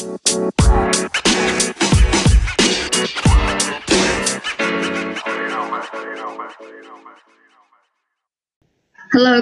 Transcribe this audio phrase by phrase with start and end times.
[0.00, 0.16] Hello,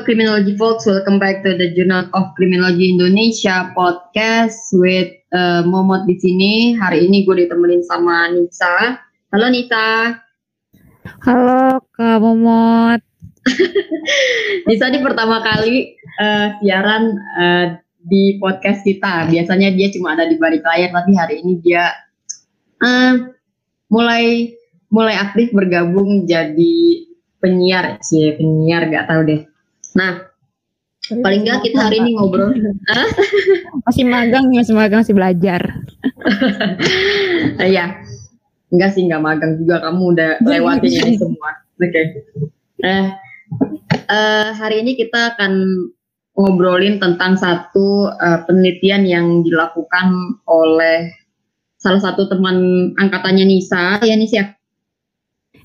[0.02, 0.82] criminology folks.
[0.82, 6.74] Welcome back to the Journal of Criminology Indonesia podcast with uh, Momot di sini.
[6.74, 8.98] Hari ini gue ditemenin sama Nisa.
[9.30, 10.18] Halo Nisa.
[11.22, 12.98] Halo Kak Momot.
[14.66, 17.78] Nisa di pertama kali uh, siaran uh,
[18.08, 19.28] di podcast kita.
[19.28, 21.92] Biasanya dia cuma ada di balik layar, tapi hari ini dia
[22.82, 23.28] uh,
[23.92, 24.56] mulai
[24.88, 27.04] mulai aktif bergabung jadi
[27.38, 29.40] penyiar sih penyiar gak tahu deh
[29.98, 30.12] Nah,
[31.10, 32.54] paling nggak kita hari ini ngobrol.
[33.82, 35.62] masih magang, masih magang, masih belajar.
[37.58, 37.98] Iya,
[38.70, 41.50] enggak sih nggak magang juga kamu udah lewatin ini semua.
[41.78, 41.90] Oke.
[41.90, 42.04] Okay.
[42.84, 43.06] Eh,
[44.06, 45.52] uh, hari ini kita akan
[46.38, 51.10] ngobrolin tentang satu uh, penelitian yang dilakukan oleh
[51.82, 54.54] salah satu teman angkatannya Nisa, ya Nisa.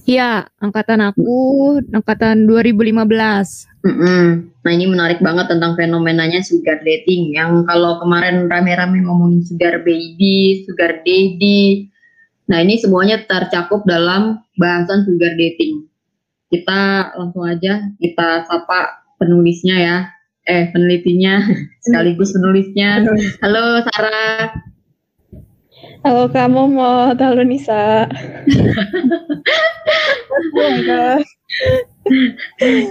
[0.03, 1.31] Iya, angkatan aku
[1.94, 2.92] angkatan 2015.
[3.88, 4.25] Mm -hmm.
[4.64, 10.67] Nah ini menarik banget tentang fenomenanya sugar dating yang kalau kemarin rame-rame ngomongin sugar baby,
[10.67, 11.88] sugar daddy.
[12.52, 15.88] Nah ini semuanya tercakup dalam bahasan sugar dating.
[16.52, 19.97] Kita langsung aja kita sapa penulisnya ya,
[20.44, 21.39] eh penelitinya
[21.83, 23.03] sekaligus penulisnya.
[23.44, 24.52] Halo Sarah.
[26.03, 28.03] Halo kamu mau halo Nisa.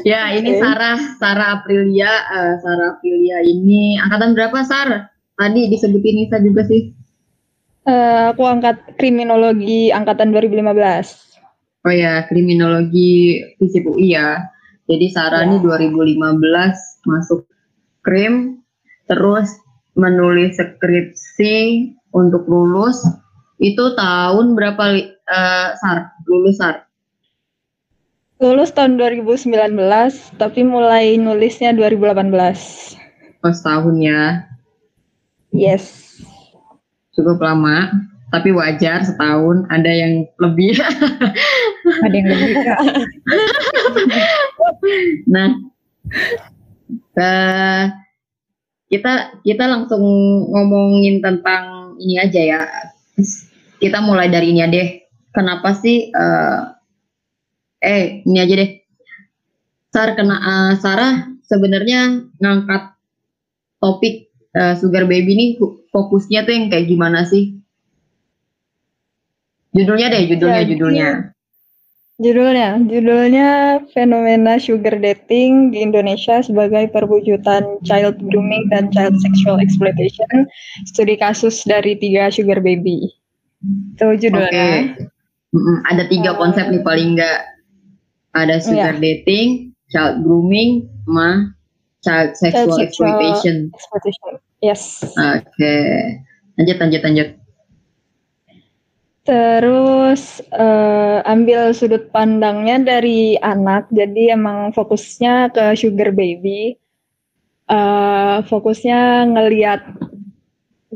[0.09, 5.13] ya ini Sarah Sarah Aprilia uh, Sarah Aprilia ini angkatan berapa Sar?
[5.37, 6.93] Tadi disebutin Nisa juga sih.
[7.85, 10.73] Uh, aku angkat kriminologi angkatan 2015.
[11.85, 14.52] Oh ya kriminologi FISIP UI ya.
[14.91, 17.47] Jadi Sarah ini 2015 masuk
[18.03, 18.63] krim
[19.07, 19.51] terus
[19.95, 23.05] menulis skripsi untuk lulus
[23.63, 24.85] itu tahun berapa
[25.31, 26.19] uh, Sar?
[26.27, 26.91] Lulus Sar?
[28.43, 29.79] Lulus tahun 2019,
[30.35, 32.27] tapi mulai nulisnya 2018.
[33.47, 34.51] Oh, setahun ya.
[35.55, 36.19] Yes.
[37.15, 38.03] Cukup lama,
[38.35, 39.63] tapi wajar setahun.
[39.71, 40.75] Ada yang lebih.
[42.03, 42.55] Ada yang lebih.
[45.31, 45.49] nah,
[47.17, 47.85] uh,
[48.91, 49.13] kita
[49.47, 50.05] kita langsung
[50.51, 52.61] ngomongin tentang ini aja ya.
[53.79, 54.89] Kita mulai dari ini deh.
[55.33, 56.13] Kenapa sih?
[56.13, 56.75] Uh,
[57.81, 58.71] eh, ini aja deh.
[59.93, 62.97] Sar kena uh, Sarah sebenarnya ngangkat
[63.81, 65.47] topik uh, sugar baby ini
[65.93, 67.61] fokusnya tuh yang kayak gimana sih?
[69.73, 71.09] Judulnya deh, judulnya, ya, judulnya.
[72.21, 80.45] Judulnya, judulnya fenomena sugar dating di Indonesia sebagai perwujudan child grooming dan child sexual exploitation,
[80.93, 83.09] studi kasus dari tiga sugar baby.
[83.97, 84.93] Itu judulnya.
[85.01, 85.09] Okay.
[85.89, 87.49] Ada tiga konsep nih paling enggak.
[88.37, 89.01] Ada sugar yeah.
[89.01, 91.57] dating, child grooming, sama
[92.05, 93.57] child sexual, child sexual exploitation.
[93.73, 94.33] exploitation.
[94.61, 94.83] Yes.
[95.03, 95.43] Oke.
[95.57, 96.21] Okay.
[96.61, 97.29] Lanjut, lanjut, lanjut.
[99.23, 106.75] Terus uh, ambil sudut pandangnya dari anak, jadi emang fokusnya ke sugar baby.
[107.71, 109.87] Uh, fokusnya ngeliat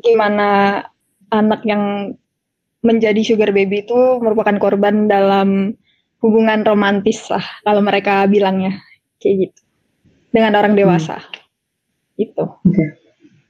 [0.03, 0.82] gimana
[1.31, 2.12] anak yang
[2.82, 5.78] menjadi sugar baby itu merupakan korban dalam
[6.19, 8.82] hubungan romantis lah, kalau mereka bilangnya
[9.22, 9.60] kayak gitu
[10.34, 11.22] dengan orang dewasa.
[11.22, 12.26] Hmm.
[12.26, 12.43] Itu.
[12.43, 12.88] Oke, okay.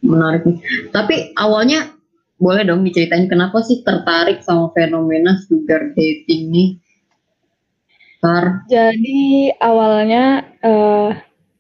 [0.05, 0.59] menarik nih.
[0.93, 1.96] Tapi awalnya
[2.37, 6.69] boleh dong diceritain kenapa sih tertarik sama fenomena sugar dating nih?
[8.21, 8.65] Tar.
[8.69, 11.13] Jadi awalnya uh,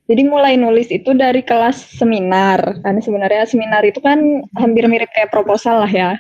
[0.06, 2.81] jadi mulai nulis itu dari kelas seminar.
[2.84, 6.10] Karena sebenarnya seminar itu kan hampir mirip kayak proposal lah ya.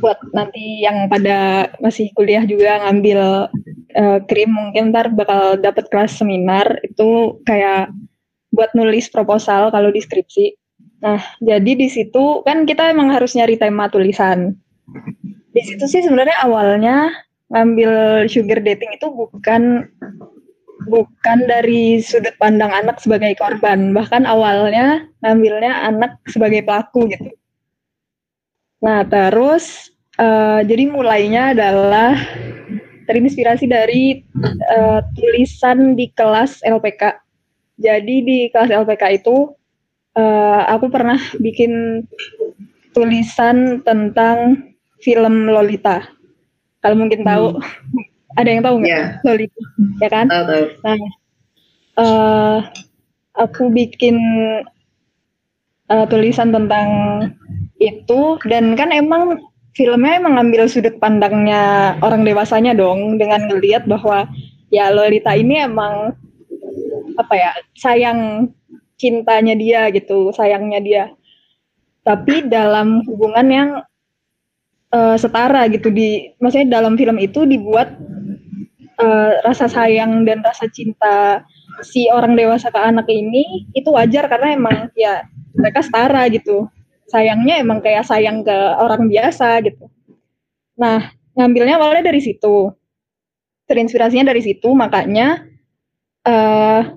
[0.00, 3.50] Buat nanti yang pada masih kuliah juga ngambil
[3.98, 7.90] uh, krim mungkin ntar bakal dapat kelas seminar itu kayak
[8.54, 10.56] buat nulis proposal kalau deskripsi.
[11.04, 14.56] Nah, jadi di situ kan kita emang harus nyari tema tulisan.
[15.52, 17.12] Di situ sih sebenarnya awalnya
[17.52, 19.86] ngambil sugar dating itu bukan
[20.86, 27.30] bukan dari sudut pandang anak sebagai korban, bahkan awalnya ngambilnya anak sebagai pelaku gitu.
[28.80, 29.90] Nah, terus
[30.20, 32.14] uh, jadi mulainya adalah
[33.06, 34.22] terinspirasi dari
[34.70, 37.18] uh, tulisan di kelas LPK.
[37.76, 39.52] Jadi di kelas LPK itu
[40.16, 42.02] uh, aku pernah bikin
[42.96, 44.72] tulisan tentang
[45.04, 46.02] film Lolita.
[46.80, 48.04] Kalau mungkin tahu, hmm.
[48.40, 49.06] ada yang tahu nggak yeah.
[49.22, 49.60] Lolita,
[50.00, 50.26] ya kan?
[50.32, 50.64] Tahu tahu.
[50.82, 50.98] Nah,
[52.00, 52.58] uh,
[53.36, 54.16] aku bikin
[55.92, 56.88] uh, tulisan tentang
[57.76, 59.36] itu dan kan emang
[59.76, 64.24] filmnya emang ngambil sudut pandangnya orang dewasanya dong dengan ngelihat bahwa
[64.72, 66.16] ya Lolita ini emang
[67.20, 68.48] apa ya sayang
[68.96, 71.04] cintanya dia gitu sayangnya dia
[72.06, 73.68] tapi dalam hubungan yang
[74.94, 77.92] uh, setara gitu di maksudnya dalam film itu dibuat
[79.00, 81.44] uh, rasa sayang dan rasa cinta
[81.84, 86.70] si orang dewasa ke anak ini itu wajar karena emang ya mereka setara gitu
[87.06, 89.86] sayangnya emang kayak sayang ke orang biasa gitu.
[90.76, 92.70] Nah, ngambilnya awalnya dari situ.
[93.66, 95.42] Terinspirasinya dari situ, makanya
[96.22, 96.94] uh,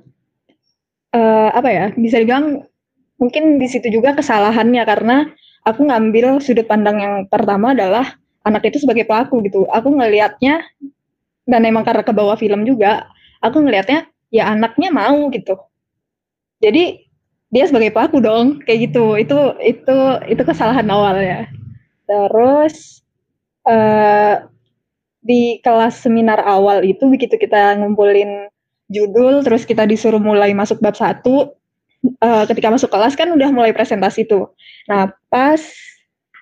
[1.13, 1.85] uh, apa ya?
[1.95, 2.65] Bisa dibilang
[3.19, 5.17] mungkin di situ juga kesalahannya karena
[5.67, 8.15] aku ngambil sudut pandang yang pertama adalah
[8.47, 9.67] anak itu sebagai pelaku gitu.
[9.69, 10.63] Aku ngelihatnya
[11.50, 13.09] dan emang karena ke bawah film juga,
[13.41, 15.57] aku ngelihatnya ya anaknya mau gitu.
[16.59, 17.09] Jadi
[17.50, 19.97] dia sebagai pelaku dong kayak gitu itu itu
[20.29, 21.50] itu kesalahan awal ya
[22.06, 23.01] terus
[23.65, 24.45] uh,
[25.19, 28.50] di kelas seminar awal itu begitu kita ngumpulin
[28.89, 31.53] judul terus kita disuruh mulai masuk bab satu
[32.19, 34.51] uh, ketika masuk kelas kan udah mulai presentasi tuh.
[34.89, 35.62] Nah pas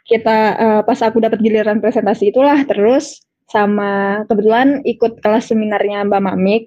[0.08, 6.22] kita uh, pas aku dapat giliran presentasi itulah terus sama kebetulan ikut kelas seminarnya Mbak
[6.24, 6.64] Mamik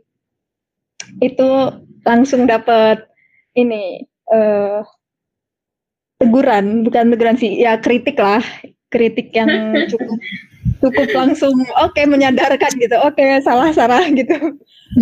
[1.20, 1.48] itu
[2.04, 3.04] langsung dapat
[3.56, 4.84] ini uh,
[6.20, 8.44] teguran, bukan teguran sih, ya kritik lah,
[8.90, 9.48] kritik yang
[9.90, 10.18] cukup
[10.82, 14.36] cukup langsung oke okay, menyadarkan gitu, oke okay, salah salah gitu,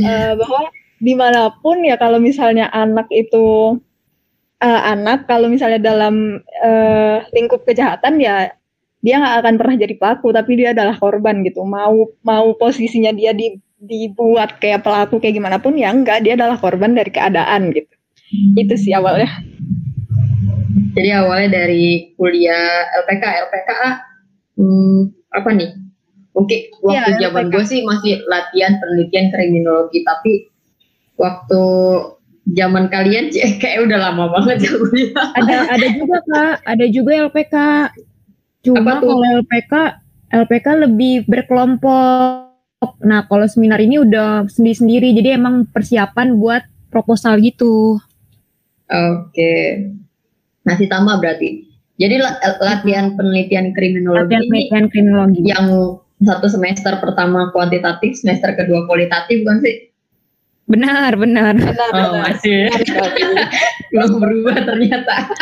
[0.05, 3.79] uh, bahwa di mana pun ya kalau misalnya anak itu
[4.63, 8.53] uh, anak, kalau misalnya dalam uh, lingkup kejahatan ya
[8.99, 11.63] dia nggak akan pernah jadi pelaku, tapi dia adalah korban gitu.
[11.63, 16.59] Mau mau posisinya dia di, dibuat kayak pelaku kayak gimana pun ya enggak, dia adalah
[16.59, 17.95] korban dari keadaan gitu.
[18.59, 19.31] Itu sih awalnya
[20.99, 23.71] jadi awalnya dari kuliah LPK LPK
[24.59, 24.99] hmm,
[25.31, 25.71] apa nih?
[26.35, 30.51] Oke waktu ya, zaman gue sih masih latihan penelitian kriminologi tapi
[31.19, 31.63] waktu
[32.55, 33.31] zaman kalian
[33.63, 36.55] kayak udah lama banget ya kuliah ada ada juga kak.
[36.67, 37.55] Ada juga LPK
[38.67, 39.73] cuma kalau LPK
[40.29, 42.51] LPK lebih berkelompok.
[43.07, 45.15] Nah kalau seminar ini udah sendiri-sendiri.
[45.15, 47.99] Jadi emang persiapan buat proposal gitu.
[48.89, 49.55] Oke.
[50.69, 51.65] Masih sama berarti.
[51.99, 52.15] Jadi
[52.63, 55.67] latihan penelitian kriminologi latihan penelitian kriminologi yang
[56.23, 59.77] satu semester pertama kuantitatif, semester kedua kualitatif bukan sih?
[60.69, 61.57] Benar, benar.
[61.57, 62.23] benar oh, benar.
[62.29, 62.69] masih.
[63.91, 65.33] Belum berubah ternyata.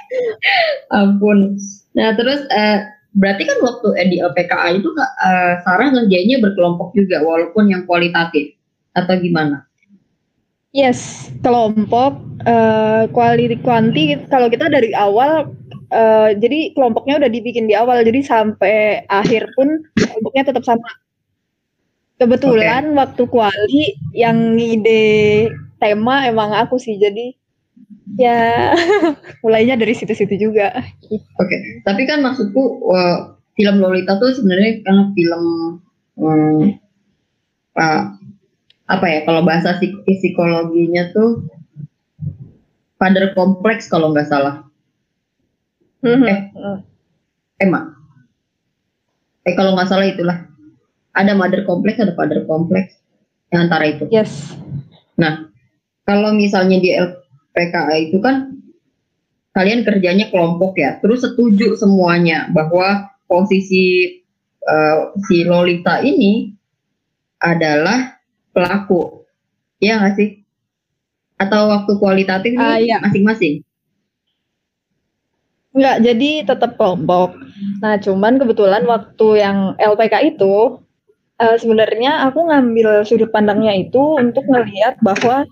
[1.02, 1.58] Ampun.
[1.98, 2.78] Nah, terus uh,
[3.18, 8.54] berarti kan waktu eh, di LPKA itu uh, Sarah ngerjainnya berkelompok juga walaupun yang kualitatif
[8.94, 9.66] atau gimana?
[10.72, 12.16] Yes, kelompok
[12.48, 15.52] uh, quality kuanti kalau kita dari awal
[15.92, 20.88] uh, jadi kelompoknya udah dibikin di awal jadi sampai akhir pun kelompoknya tetap sama.
[22.16, 22.96] Kebetulan okay.
[22.96, 23.84] waktu kuali
[24.16, 27.36] yang ide tema emang aku sih jadi
[28.16, 28.72] ya
[29.44, 30.72] mulainya dari situ-situ juga.
[30.72, 31.60] Oke, okay.
[31.84, 35.44] tapi kan maksudku uh, film Lolita tuh sebenarnya karena film
[36.16, 36.80] um,
[37.76, 38.04] uh,
[38.86, 41.46] apa ya kalau bahasa psikologinya tuh
[43.02, 44.62] father kompleks kalau nggak salah.
[46.06, 46.26] Mm-hmm.
[46.30, 46.40] Eh,
[47.62, 47.98] emang.
[49.42, 50.38] Eh kalau nggak salah itulah.
[51.12, 52.98] Ada mother kompleks, ada father kompleks.
[53.50, 54.04] Yang antara itu.
[54.08, 54.54] Yes.
[55.18, 55.52] Nah,
[56.08, 58.54] kalau misalnya di LPKA itu kan
[59.52, 60.96] kalian kerjanya kelompok ya.
[61.04, 64.18] Terus setuju semuanya bahwa posisi
[64.64, 66.54] uh, si Lolita ini
[67.42, 68.11] adalah
[68.52, 69.26] pelaku.
[69.82, 70.28] Iya nggak sih?
[71.40, 73.02] Atau waktu kualitatif uh, iya.
[73.02, 73.66] masing-masing?
[75.72, 77.32] Enggak, jadi tetap kelompok.
[77.80, 80.84] Nah, cuman kebetulan waktu yang LPK itu
[81.40, 85.48] uh, sebenarnya aku ngambil sudut pandangnya itu untuk ngelihat bahwa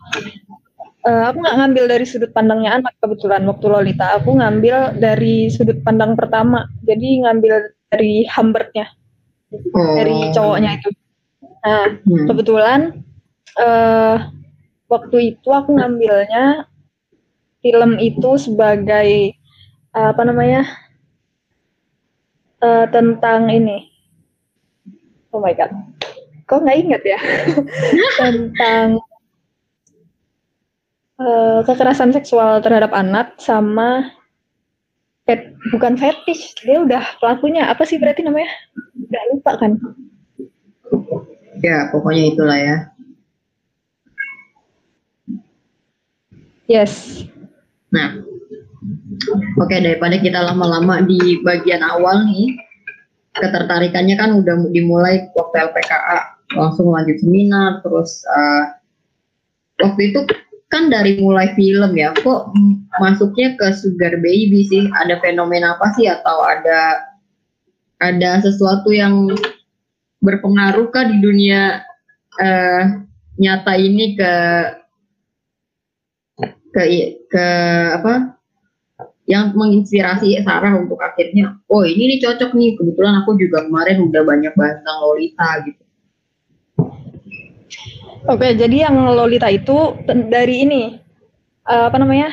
[1.08, 5.80] uh, aku nggak ngambil dari sudut pandangnya anak kebetulan waktu Lolita aku ngambil dari sudut
[5.82, 8.86] pandang pertama jadi ngambil dari Humbertnya
[9.50, 9.96] oh.
[9.96, 10.88] dari cowoknya itu
[11.60, 12.24] Nah, hmm.
[12.24, 13.04] kebetulan
[13.60, 14.32] uh,
[14.88, 16.64] waktu itu aku ngambilnya
[17.60, 19.36] film itu sebagai
[19.92, 20.64] uh, apa namanya
[22.64, 23.92] uh, tentang ini.
[25.30, 25.70] Oh my god,
[26.48, 27.20] kok nggak inget ya?
[28.18, 28.98] Tentang
[31.22, 34.10] uh, kekerasan seksual terhadap anak sama
[35.22, 37.70] fet, bukan fetish dia udah pelakunya.
[37.70, 38.50] Apa sih berarti namanya?
[38.98, 39.78] Udah lupa kan
[41.60, 42.76] Ya, pokoknya itulah ya.
[46.70, 47.26] Yes.
[47.90, 48.22] Nah,
[49.60, 52.56] Oke, daripada kita lama-lama di bagian awal nih,
[53.36, 56.18] ketertarikannya kan udah dimulai waktu LPKA,
[56.56, 58.64] langsung lanjut seminar, terus uh,
[59.84, 60.20] waktu itu
[60.72, 62.54] kan dari mulai film ya, kok
[62.96, 64.88] masuknya ke sugar baby sih?
[64.96, 67.04] Ada fenomena apa sih atau ada
[68.00, 69.28] ada sesuatu yang
[70.20, 71.80] berpengaruh kah di dunia
[72.36, 72.82] uh,
[73.40, 74.32] nyata ini ke
[76.70, 76.82] ke
[77.26, 77.46] ke
[77.96, 78.38] apa
[79.26, 84.22] yang menginspirasi Sarah untuk akhirnya oh ini nih cocok nih kebetulan aku juga kemarin udah
[84.22, 85.82] banyak bahas tentang Lolita gitu.
[88.28, 90.82] Oke, jadi yang Lolita itu dari ini
[91.64, 92.28] uh, apa namanya?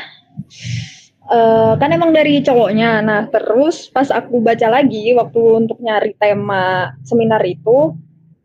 [1.27, 3.03] Uh, kan emang dari cowoknya.
[3.03, 7.91] Nah, terus pas aku baca lagi waktu untuk nyari tema seminar itu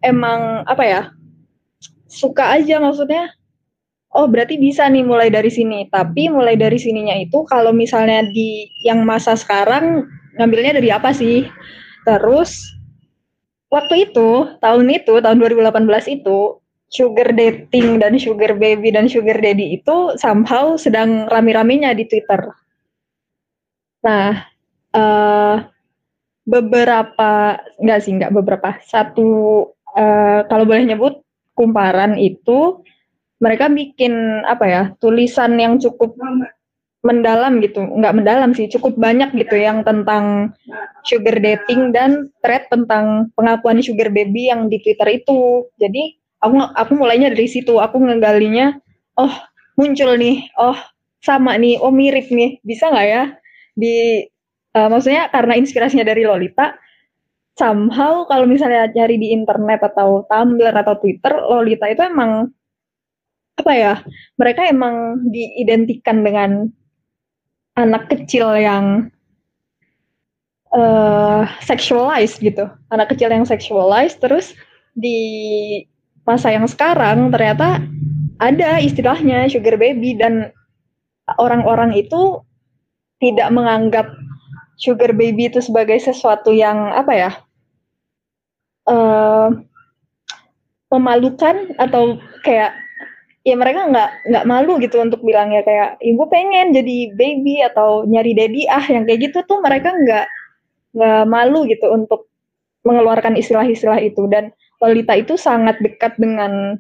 [0.03, 1.03] emang apa ya?
[2.11, 3.31] Suka aja maksudnya
[4.13, 5.89] oh berarti bisa nih mulai dari sini.
[5.89, 11.49] Tapi mulai dari sininya itu kalau misalnya di yang masa sekarang ngambilnya dari apa sih?
[12.03, 12.59] Terus
[13.73, 16.59] waktu itu, tahun itu, tahun 2018 itu
[16.93, 22.53] sugar dating dan sugar baby dan sugar daddy itu somehow sedang rame-ramenya di Twitter.
[24.03, 24.51] Nah,
[24.95, 25.57] uh,
[26.43, 28.79] beberapa enggak sih, enggak beberapa.
[28.83, 29.31] Satu
[29.95, 31.23] uh, kalau boleh nyebut
[31.55, 32.83] kumparan itu
[33.43, 36.15] mereka bikin apa ya tulisan yang cukup
[37.03, 37.83] mendalam gitu.
[37.83, 40.55] Nggak mendalam sih cukup banyak gitu yang tentang
[41.03, 45.67] sugar dating dan thread tentang pengakuan sugar baby yang di twitter itu.
[45.79, 47.79] Jadi aku aku mulainya dari situ.
[47.83, 48.79] Aku ngegalinya
[49.19, 49.35] oh
[49.75, 50.47] muncul nih.
[50.59, 50.79] Oh
[51.23, 51.83] sama nih.
[51.83, 52.63] Oh mirip nih.
[52.63, 53.25] Bisa nggak ya
[53.73, 54.25] di
[54.77, 56.77] uh, maksudnya karena inspirasinya dari Lolita
[57.57, 62.49] somehow kalau misalnya cari di internet atau Tumblr atau Twitter Lolita itu emang
[63.53, 63.95] apa ya
[64.41, 66.73] mereka emang diidentikan dengan
[67.77, 69.13] anak kecil yang
[70.73, 72.69] uh, sexualized gitu.
[72.93, 74.57] Anak kecil yang sexualized terus
[74.93, 75.21] di
[76.25, 77.81] masa yang sekarang ternyata
[78.41, 80.53] ada istilahnya sugar baby dan
[81.39, 82.43] orang-orang itu
[83.23, 84.11] tidak menganggap
[84.75, 87.31] sugar baby itu sebagai sesuatu yang apa ya
[88.91, 89.55] uh,
[90.91, 92.75] memalukan atau kayak
[93.47, 98.35] ya mereka nggak nggak malu gitu untuk bilangnya kayak ibu pengen jadi baby atau nyari
[98.35, 100.27] daddy ah yang kayak gitu tuh mereka nggak
[100.93, 102.29] nggak malu gitu untuk
[102.87, 104.27] mengeluarkan istilah-istilah itu.
[104.29, 104.51] Dan
[104.83, 106.79] Lolita itu sangat dekat dengan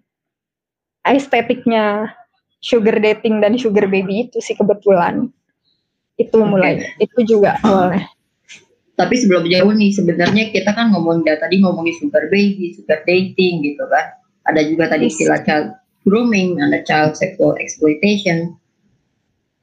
[1.06, 2.10] estetiknya
[2.62, 5.30] sugar dating dan sugar baby itu sih kebetulan
[6.28, 7.06] itu mulai okay.
[7.08, 8.06] itu juga awalnya
[8.92, 13.82] tapi sebelum jauh nih sebenarnya kita kan ngomong tadi ngomongin sugar baby sugar dating gitu
[13.90, 18.54] kan ada juga tadi istilah child grooming, ada child sexual exploitation.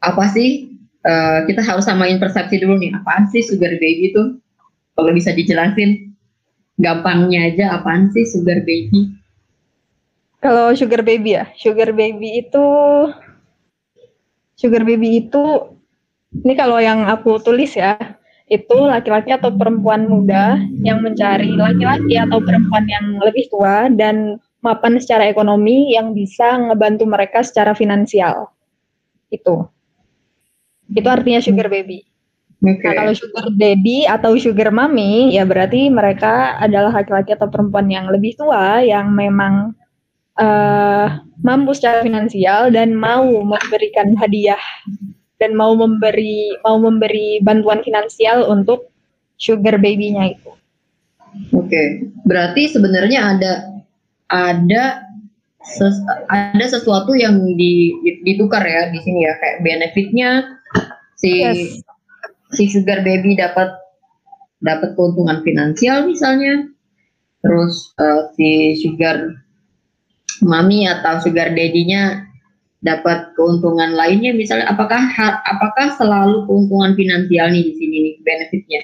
[0.04, 0.72] Apa sih?
[1.00, 2.92] Uh, kita harus samain persepsi dulu nih.
[2.96, 4.40] Apaan sih sugar baby itu?
[4.96, 6.12] Kalau bisa dijelasin,
[6.80, 9.16] gampangnya aja apaan sih sugar baby?
[10.40, 12.68] Kalau sugar baby ya, sugar baby itu
[14.56, 15.44] sugar baby itu
[16.34, 17.98] ini kalau yang aku tulis ya,
[18.50, 24.98] itu laki-laki atau perempuan muda yang mencari laki-laki atau perempuan yang lebih tua dan mapan
[24.98, 28.50] secara ekonomi yang bisa ngebantu mereka secara finansial.
[29.30, 29.70] Itu.
[30.90, 32.10] Itu artinya sugar baby.
[32.60, 32.92] Okay.
[32.92, 38.12] Nah, kalau sugar daddy atau sugar mommy, ya berarti mereka adalah laki-laki atau perempuan yang
[38.12, 39.72] lebih tua yang memang
[40.36, 44.60] uh, mampu secara finansial dan mau memberikan hadiah
[45.40, 48.92] dan mau memberi mau memberi bantuan finansial untuk
[49.40, 50.52] sugar baby-nya itu.
[51.56, 51.88] Oke, okay.
[52.28, 53.54] berarti sebenarnya ada
[54.30, 54.84] ada
[55.64, 55.96] ses,
[56.30, 57.92] ada sesuatu yang di,
[58.24, 60.30] ditukar ya di sini ya kayak benefitnya
[61.20, 61.84] si yes.
[62.56, 63.74] si sugar baby dapat
[64.64, 66.68] dapat keuntungan finansial misalnya
[67.40, 69.40] terus uh, si sugar
[70.44, 72.29] mami atau sugar daddy-nya
[72.80, 75.04] dapat keuntungan lainnya misalnya apakah
[75.44, 78.82] apakah selalu keuntungan finansial nih di sini nih benefitnya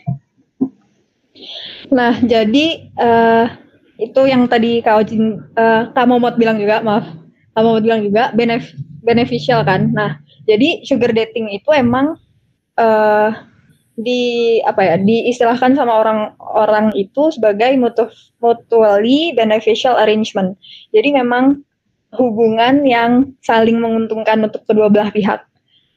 [1.94, 2.66] nah jadi
[3.00, 3.48] uh,
[3.96, 7.08] itu yang tadi Kak Ojin, uh, Kak Momot bilang juga, maaf,
[7.56, 8.76] Kak Momot bilang juga benef
[9.06, 9.92] beneficial kan.
[9.96, 12.20] Nah, jadi sugar dating itu emang
[12.76, 13.32] uh,
[13.96, 17.72] di apa ya diistilahkan sama orang-orang itu sebagai
[18.44, 20.60] mutually beneficial arrangement.
[20.92, 21.64] Jadi memang
[22.18, 25.44] hubungan yang saling menguntungkan untuk kedua belah pihak.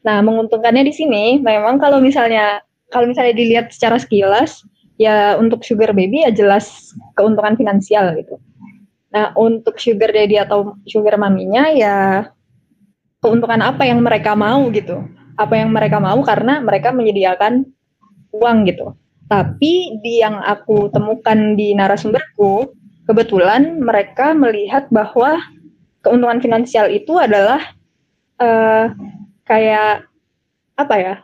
[0.06, 4.64] Nah, menguntungkannya di sini memang kalau misalnya kalau misalnya dilihat secara sekilas
[4.98, 8.36] ya untuk sugar baby ya jelas keuntungan finansial gitu.
[9.14, 12.28] Nah untuk sugar daddy atau sugar maminya ya
[13.24, 15.06] keuntungan apa yang mereka mau gitu.
[15.38, 17.62] apa yang mereka mau karena mereka menyediakan
[18.34, 18.90] uang gitu.
[19.30, 22.74] Tapi di yang aku temukan di narasumberku,
[23.06, 25.38] kebetulan mereka melihat bahwa
[26.02, 27.74] keuntungan finansial itu adalah
[28.38, 28.92] uh,
[29.44, 30.06] kayak
[30.78, 31.14] apa ya?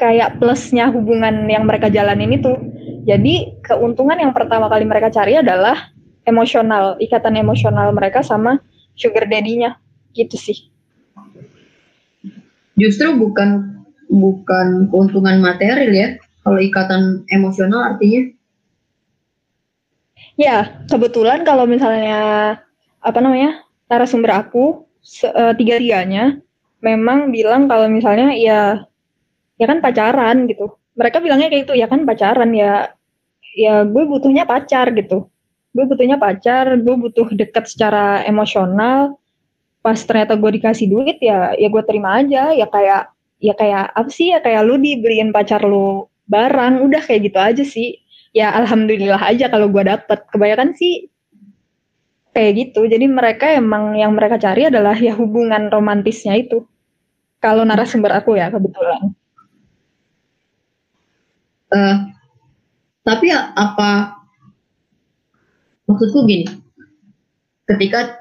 [0.00, 2.56] Kayak plusnya hubungan yang mereka jalanin itu.
[3.04, 5.92] Jadi keuntungan yang pertama kali mereka cari adalah
[6.24, 8.60] emosional, ikatan emosional mereka sama
[8.96, 9.76] sugar daddy-nya.
[10.16, 10.58] Gitu sih.
[12.80, 16.08] Justru bukan bukan keuntungan material ya,
[16.42, 18.32] kalau ikatan emosional artinya?
[20.40, 22.56] Ya, kebetulan kalau misalnya
[23.04, 24.86] apa namanya narasumber aku
[25.26, 26.38] uh, tiga-tiganya
[26.80, 28.86] memang bilang kalau misalnya ya
[29.60, 30.72] ya kan pacaran gitu.
[30.96, 32.94] Mereka bilangnya kayak itu ya kan pacaran ya
[33.56, 35.28] ya gue butuhnya pacar gitu.
[35.70, 39.18] Gue butuhnya pacar, gue butuh dekat secara emosional.
[39.84, 44.10] Pas ternyata gue dikasih duit ya ya gue terima aja ya kayak ya kayak apa
[44.12, 47.98] sih ya kayak lu dibeliin pacar lu barang udah kayak gitu aja sih
[48.36, 51.08] ya alhamdulillah aja kalau gue dapet kebanyakan sih
[52.34, 52.86] kayak gitu.
[52.86, 56.66] Jadi mereka emang yang mereka cari adalah ya hubungan romantisnya itu.
[57.40, 59.16] Kalau narasumber aku ya kebetulan.
[61.70, 61.96] Uh,
[63.06, 64.20] tapi apa
[65.88, 66.46] maksudku gini.
[67.64, 68.18] Ketika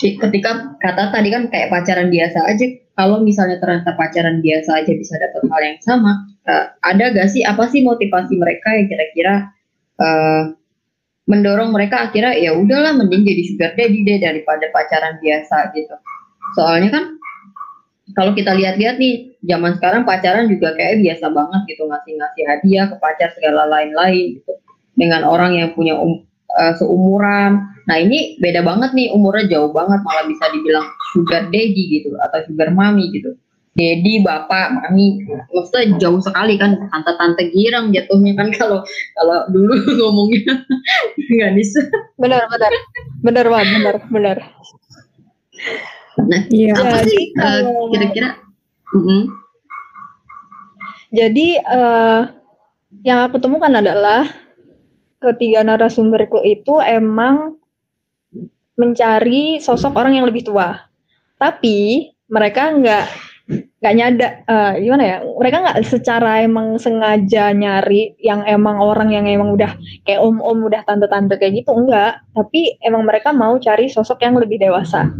[0.00, 2.66] ketika kata tadi kan kayak pacaran biasa aja.
[2.92, 7.42] Kalau misalnya ternyata pacaran biasa aja bisa dapat hal yang sama uh, ada gak sih
[7.46, 9.34] apa sih motivasi mereka yang kira-kira
[10.02, 10.42] uh,
[11.30, 15.94] mendorong mereka akhirnya ya udahlah mending jadi sugar daddy deh daripada pacaran biasa gitu.
[16.58, 17.04] Soalnya kan
[18.18, 22.96] kalau kita lihat-lihat nih zaman sekarang pacaran juga kayak biasa banget gitu ngasih-ngasih hadiah ke
[22.98, 24.52] pacar segala lain-lain gitu
[24.98, 26.26] dengan orang yang punya um,
[26.58, 27.62] uh, seumuran.
[27.86, 32.42] Nah ini beda banget nih umurnya jauh banget malah bisa dibilang sugar daddy gitu atau
[32.50, 33.38] sugar mami gitu
[33.72, 38.84] Dedi, bapak, mami, maksudnya jauh sekali kan tante-tante girang jatuhnya kan kalau
[39.16, 40.60] kalau dulu ngomongnya
[41.16, 41.80] nggak bisa.
[42.20, 42.72] Benar, benar,
[43.24, 44.36] benar, benar, benar, benar.
[46.20, 46.76] Nah, iya.
[46.76, 48.36] apa sih uh, kira-kira?
[48.92, 49.22] Uh -huh.
[51.16, 52.28] Jadi uh,
[53.00, 54.28] yang aku temukan adalah
[55.16, 57.56] ketiga narasumberku itu emang
[58.76, 60.76] mencari sosok orang yang lebih tua,
[61.40, 63.31] tapi mereka nggak
[63.82, 69.26] nggak nyada uh, gimana ya mereka nggak secara emang sengaja nyari yang emang orang yang
[69.26, 69.74] emang udah
[70.06, 74.22] kayak om om udah tante tante kayak gitu enggak tapi emang mereka mau cari sosok
[74.22, 75.10] yang lebih dewasa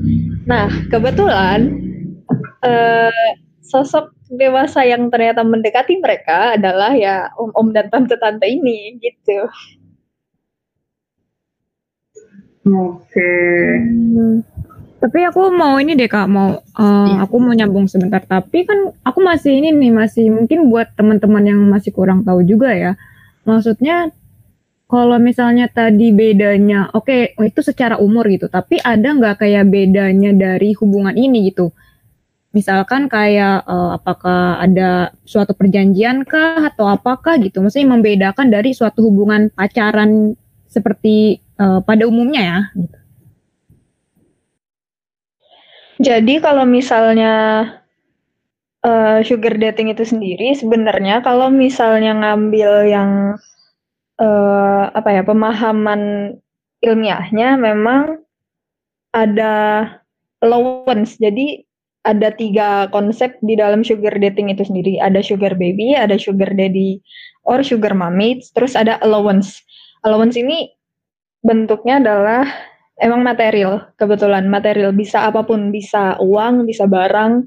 [0.47, 1.75] nah kebetulan
[2.63, 3.31] uh,
[3.67, 9.43] sosok dewasa yang ternyata mendekati mereka adalah ya om om dan tante tante ini gitu
[12.71, 13.83] oke okay.
[13.91, 14.52] hmm.
[15.03, 17.27] Tapi aku mau ini deh kak, mau uh, ya.
[17.27, 18.23] aku mau nyambung sebentar.
[18.23, 22.71] Tapi kan aku masih ini nih, masih mungkin buat teman-teman yang masih kurang tahu juga
[22.71, 22.95] ya.
[23.43, 24.15] Maksudnya
[24.87, 28.47] kalau misalnya tadi bedanya, oke okay, itu secara umur gitu.
[28.47, 31.75] Tapi ada nggak kayak bedanya dari hubungan ini gitu?
[32.55, 37.59] Misalkan kayak uh, apakah ada suatu perjanjian kah atau apakah gitu?
[37.59, 40.39] Maksudnya membedakan dari suatu hubungan pacaran
[40.71, 42.61] seperti uh, pada umumnya ya.
[42.79, 43.02] Gitu.
[46.03, 47.63] Jadi kalau misalnya
[48.83, 53.11] uh, sugar dating itu sendiri sebenarnya kalau misalnya ngambil yang
[54.19, 56.35] uh, apa ya pemahaman
[56.83, 58.19] ilmiahnya memang
[59.15, 59.87] ada
[60.43, 61.17] allowance.
[61.23, 61.63] Jadi
[62.03, 64.99] ada tiga konsep di dalam sugar dating itu sendiri.
[64.99, 66.99] Ada sugar baby, ada sugar daddy,
[67.47, 68.43] or sugar mommy.
[68.59, 69.63] Terus ada allowance.
[70.03, 70.75] Allowance ini
[71.47, 72.43] bentuknya adalah
[72.99, 74.93] emang material kebetulan material.
[74.93, 77.47] Bisa apa pun bisa uang bisa barang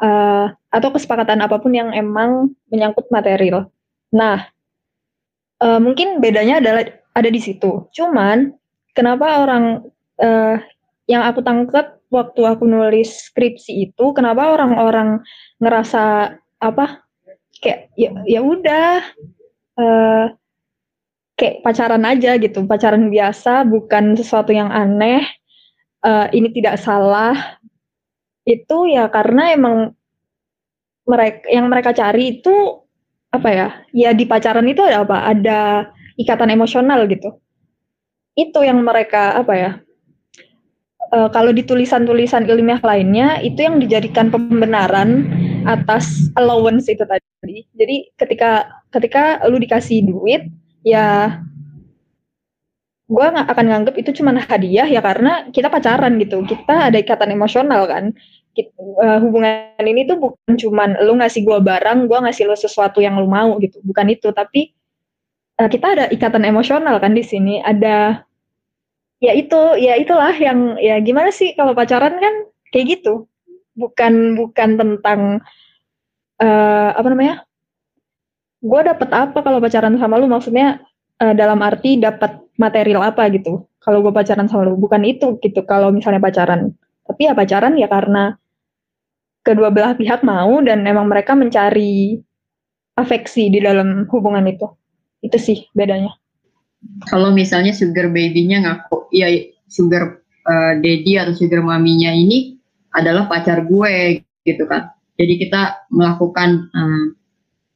[0.00, 3.68] uh, atau kesepakatan apa pun yang emang menyangkut material.
[4.14, 4.48] Nah
[5.60, 6.82] uh, mungkin bedanya adalah
[7.14, 7.90] ada di situ.
[7.92, 8.54] Cuman
[8.94, 9.82] kenapa orang
[10.22, 10.56] uh,
[11.08, 15.20] yang aku tangkap waktu aku nulis skripsi itu kenapa orang-orang
[15.60, 17.04] ngerasa apa?
[17.58, 19.02] Kayak ya ya udah
[19.82, 20.24] uh,
[21.38, 25.22] kayak pacaran aja gitu, pacaran biasa, bukan sesuatu yang aneh.
[26.02, 27.58] Uh, ini tidak salah.
[28.42, 29.94] Itu ya karena emang
[31.06, 32.82] mereka yang mereka cari itu
[33.30, 33.68] apa ya?
[33.94, 35.16] Ya di pacaran itu ada apa?
[35.30, 35.60] Ada
[36.18, 37.38] ikatan emosional gitu.
[38.34, 39.70] Itu yang mereka apa ya?
[41.08, 45.24] Uh, kalau di tulisan-tulisan ilmiah lainnya itu yang dijadikan pembenaran
[45.64, 47.64] atas allowance itu tadi.
[47.78, 50.50] Jadi ketika ketika lu dikasih duit,
[50.86, 51.40] ya.
[53.08, 56.44] Gue nggak akan nganggep itu cuma hadiah ya karena kita pacaran gitu.
[56.44, 58.12] Kita ada ikatan emosional kan.
[58.58, 63.14] Uh, hubungan ini tuh bukan cuman lu ngasih gua barang, gua ngasih lu sesuatu yang
[63.14, 64.74] lu mau gitu, bukan itu, tapi
[65.62, 68.26] uh, kita ada ikatan emosional kan di sini, ada
[69.22, 72.34] ya itu, ya itulah yang ya gimana sih kalau pacaran kan
[72.74, 73.30] kayak gitu,
[73.78, 75.20] bukan bukan tentang
[76.42, 77.46] uh, apa namanya,
[78.58, 80.26] gue dapet apa kalau pacaran sama lu?
[80.26, 80.82] Maksudnya
[81.22, 83.66] uh, dalam arti dapat material apa gitu?
[83.78, 84.74] Kalau gue pacaran sama lu?
[84.78, 86.74] Bukan itu gitu kalau misalnya pacaran.
[87.06, 88.36] Tapi ya pacaran ya karena
[89.46, 92.20] kedua belah pihak mau dan emang mereka mencari
[92.98, 94.66] afeksi di dalam hubungan itu.
[95.22, 96.12] Itu sih bedanya.
[97.10, 99.26] Kalau misalnya sugar baby-nya ngaku ya
[99.66, 102.58] sugar uh, daddy atau sugar maminya ini
[102.94, 104.94] adalah pacar gue gitu kan.
[105.18, 107.04] Jadi kita melakukan uh,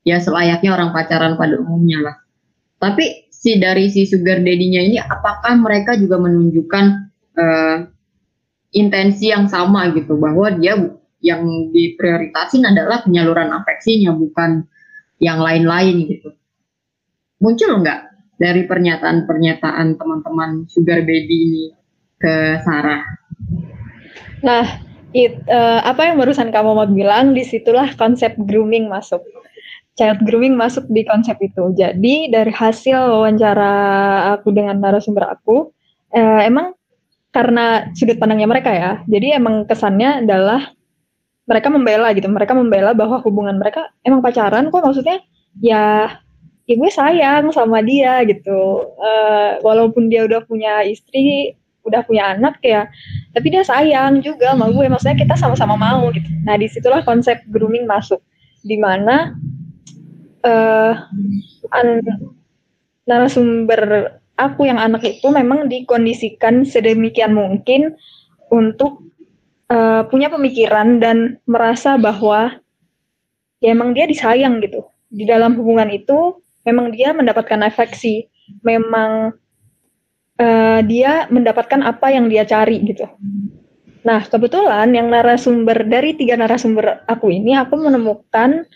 [0.03, 2.17] ya selayaknya orang pacaran pada umumnya lah.
[2.83, 6.85] Tapi si dari si sugar daddy-nya ini apakah mereka juga menunjukkan
[7.39, 7.77] uh,
[8.75, 10.79] intensi yang sama gitu bahwa dia
[11.23, 14.67] yang diprioritasin adalah penyaluran afeksinya bukan
[15.23, 16.35] yang lain-lain gitu.
[17.39, 18.11] Muncul nggak
[18.43, 21.65] dari pernyataan-pernyataan teman-teman sugar baby ini
[22.19, 23.07] ke Sarah?
[24.43, 24.67] Nah,
[25.15, 29.23] it, uh, apa yang barusan kamu mau bilang, di situlah konsep grooming masuk
[29.93, 31.73] child grooming masuk di konsep itu.
[31.77, 33.73] Jadi dari hasil wawancara
[34.39, 35.69] aku dengan narasumber aku,
[36.17, 36.73] eh, emang
[37.33, 40.69] karena sudut pandangnya mereka ya, jadi emang kesannya adalah
[41.49, 45.19] mereka membela gitu, mereka membela bahwa hubungan mereka emang pacaran kok maksudnya
[45.59, 46.13] ya
[46.69, 51.57] ya gue sayang sama dia gitu, uh, walaupun dia udah punya istri,
[51.89, 52.87] udah punya anak ya,
[53.33, 56.29] tapi dia sayang juga sama gue, maksudnya kita sama-sama mau gitu.
[56.45, 58.21] Nah di situlah konsep grooming masuk,
[58.63, 59.35] di mana
[60.43, 60.93] uh,
[63.07, 63.81] narasumber
[64.39, 67.95] aku yang anak itu memang dikondisikan sedemikian mungkin
[68.51, 69.07] untuk
[69.73, 72.59] uh, punya pemikiran dan merasa bahwa
[73.63, 74.85] ya emang dia disayang gitu.
[75.13, 78.29] Di dalam hubungan itu memang dia mendapatkan afeksi
[78.61, 79.33] memang
[80.39, 83.07] uh, dia mendapatkan apa yang dia cari gitu.
[84.03, 88.67] Nah kebetulan yang narasumber dari tiga narasumber aku ini aku menemukan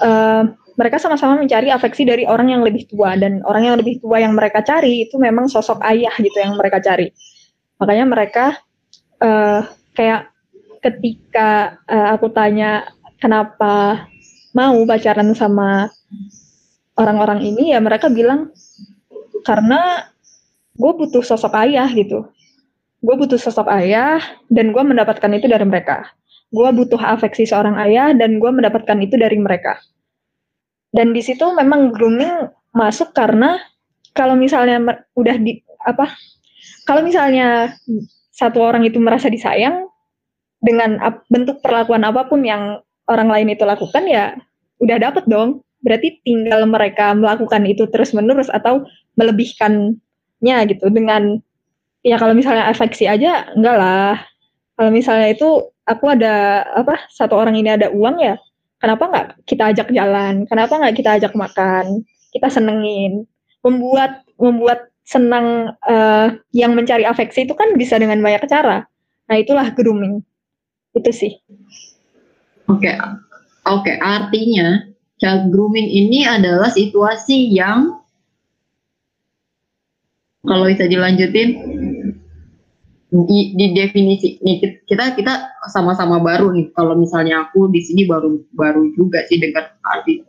[0.00, 4.20] uh, mereka sama-sama mencari afeksi dari orang yang lebih tua dan orang yang lebih tua
[4.20, 7.08] yang mereka cari itu memang sosok ayah gitu yang mereka cari.
[7.80, 8.44] Makanya mereka
[9.24, 9.64] uh,
[9.96, 10.28] kayak
[10.84, 14.04] ketika uh, aku tanya kenapa
[14.52, 15.88] mau pacaran sama
[17.00, 17.72] orang-orang ini?
[17.72, 18.52] Ya mereka bilang
[19.48, 20.12] karena
[20.76, 22.28] gue butuh sosok ayah gitu.
[23.00, 24.20] Gue butuh sosok ayah
[24.52, 26.04] dan gue mendapatkan itu dari mereka.
[26.52, 29.80] Gue butuh afeksi seorang ayah dan gue mendapatkan itu dari mereka
[30.94, 33.58] dan di situ memang grooming masuk karena
[34.12, 34.78] kalau misalnya
[35.16, 36.10] udah di apa
[36.86, 37.74] kalau misalnya
[38.36, 39.88] satu orang itu merasa disayang
[40.60, 40.98] dengan
[41.32, 44.36] bentuk perlakuan apa pun yang orang lain itu lakukan ya
[44.82, 45.62] udah dapet dong.
[45.80, 48.82] Berarti tinggal mereka melakukan itu terus menerus atau
[49.14, 51.38] melebihkannya gitu dengan
[52.02, 54.14] ya kalau misalnya afeksi aja enggak lah.
[54.76, 58.36] Kalau misalnya itu aku ada apa satu orang ini ada uang ya
[58.80, 60.44] kenapa nggak kita ajak jalan?
[60.48, 62.04] Kenapa nggak kita ajak makan?
[62.32, 63.24] Kita senengin.
[63.64, 68.86] Membuat membuat senang uh, yang mencari afeksi itu kan bisa dengan banyak cara.
[69.30, 70.22] Nah itulah grooming.
[70.94, 71.38] Itu sih.
[72.66, 72.96] Oke okay.
[73.66, 73.86] oke.
[73.86, 73.96] Okay.
[74.02, 74.86] artinya
[75.22, 78.02] child grooming ini adalah situasi yang
[80.46, 81.75] kalau bisa dilanjutin
[83.06, 86.74] di, di definisi nih kita kita sama-sama baru nih.
[86.74, 90.26] Kalau misalnya aku di sini baru baru juga sih dengar arti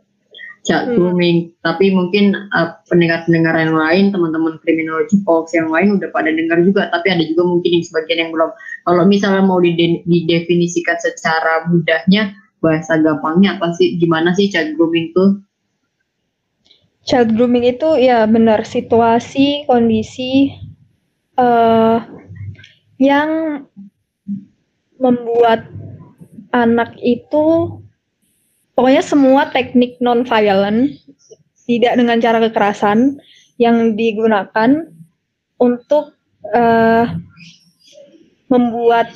[0.66, 1.48] chat grooming.
[1.48, 1.54] Hmm.
[1.64, 6.92] tapi mungkin uh, pendengar-pendengar yang lain teman-teman kriminologi folks yang lain udah pada dengar juga.
[6.92, 8.50] Tapi ada juga mungkin yang sebagian yang belum.
[8.84, 13.98] Kalau misalnya mau dide didefinisikan secara mudahnya bahasa gampangnya apa sih?
[13.98, 15.40] Gimana sih chat grooming tuh?
[17.08, 20.52] Child grooming itu ya benar situasi kondisi
[21.40, 22.04] uh,
[22.98, 23.62] yang
[24.98, 25.70] membuat
[26.50, 27.78] anak itu
[28.74, 30.98] pokoknya semua teknik non violent
[31.70, 33.20] tidak dengan cara kekerasan
[33.58, 34.90] yang digunakan
[35.58, 36.14] untuk
[36.54, 37.06] uh,
[38.48, 39.12] membuat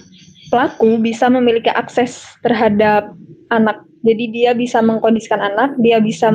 [0.53, 3.17] pelaku bisa memiliki akses terhadap
[3.49, 3.81] anak.
[4.03, 6.35] Jadi dia bisa mengkondisikan anak, dia bisa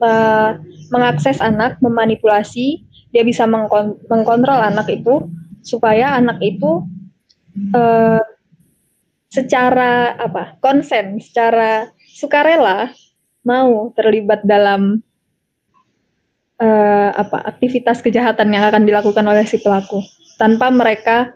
[0.00, 0.50] uh,
[0.88, 5.28] mengakses anak, memanipulasi, dia bisa mengkon mengkontrol anak itu
[5.62, 6.84] supaya anak itu
[7.74, 8.22] uh,
[9.30, 12.90] secara apa konsen, secara sukarela
[13.46, 15.00] mau terlibat dalam
[16.60, 20.04] uh, apa aktivitas kejahatan yang akan dilakukan oleh si pelaku
[20.36, 21.32] tanpa mereka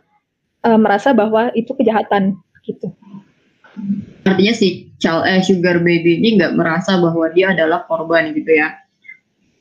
[0.67, 2.93] uh, merasa bahwa itu kejahatan gitu.
[4.25, 8.79] artinya si child eh, sugar baby ini nggak merasa bahwa dia adalah korban gitu ya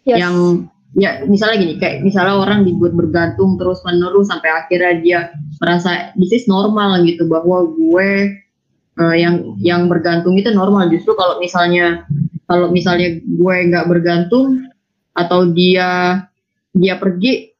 [0.05, 0.21] yes.
[0.21, 5.19] yang ya misalnya gini kayak misalnya orang dibuat bergantung terus menerus sampai akhirnya dia
[5.57, 8.37] merasa this is normal gitu bahwa gue
[8.99, 10.89] uh, yang yang bergantung itu normal.
[10.89, 12.05] Justru kalau misalnya
[12.45, 14.69] kalau misalnya gue nggak bergantung
[15.17, 16.21] atau dia
[16.73, 17.53] dia pergi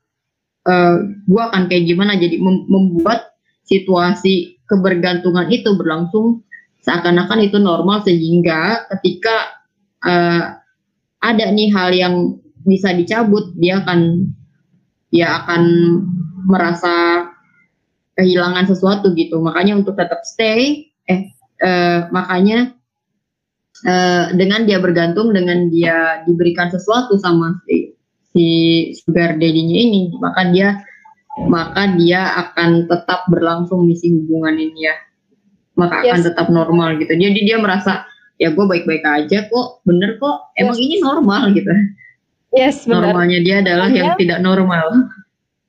[0.70, 2.18] uh, gue akan kayak gimana?
[2.18, 3.34] Jadi mem membuat
[3.66, 6.44] situasi kebergantungan itu berlangsung
[6.84, 9.64] seakan-akan itu normal sehingga ketika
[10.04, 10.60] uh,
[11.24, 14.30] ada nih hal yang bisa dicabut dia akan
[15.14, 15.62] ya akan
[16.48, 17.28] merasa
[18.18, 21.22] kehilangan sesuatu gitu makanya untuk tetap stay eh
[21.64, 22.74] uh, makanya
[23.86, 27.94] uh, dengan dia bergantung dengan dia diberikan sesuatu sama si
[28.34, 28.48] si
[28.98, 30.82] sugar daddy-nya ini maka dia
[31.50, 34.96] maka dia akan tetap berlangsung misi hubungan ini ya
[35.74, 36.10] maka yes.
[36.14, 37.14] akan tetap normal gitu.
[37.14, 38.06] Jadi dia merasa
[38.38, 40.86] ya gue baik-baik aja kok, bener kok, emang yes.
[40.86, 41.70] ini normal gitu.
[42.54, 43.12] Yes, benar.
[43.12, 44.88] Normalnya dia adalah makanya, yang tidak normal.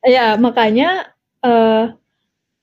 [0.05, 0.89] Ya, makanya
[1.41, 1.97] uh,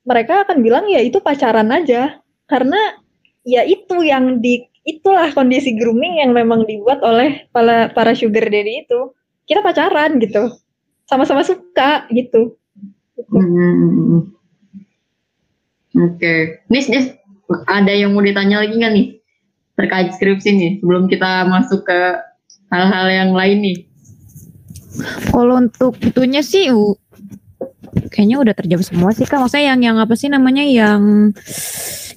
[0.05, 2.77] mereka akan bilang ya itu pacaran aja, karena
[3.41, 8.85] ya itu yang di itulah kondisi grooming yang memang dibuat oleh para para sugar daddy
[8.85, 9.09] itu.
[9.49, 10.53] Kita pacaran gitu,
[11.09, 12.55] sama-sama suka gitu.
[13.33, 14.21] Hmm, hmm.
[15.91, 16.39] Oke, okay.
[16.71, 17.11] Nis, Nis,
[17.67, 19.07] ada yang mau ditanya lagi nggak nih
[19.75, 21.99] terkait skripsi nih sebelum kita masuk ke
[22.71, 23.77] hal-hal yang lain nih?
[25.31, 26.67] Kalau untuk itunya sih
[28.11, 29.39] kayaknya udah terjawab semua sih kak.
[29.39, 31.31] Maksudnya yang yang apa sih namanya yang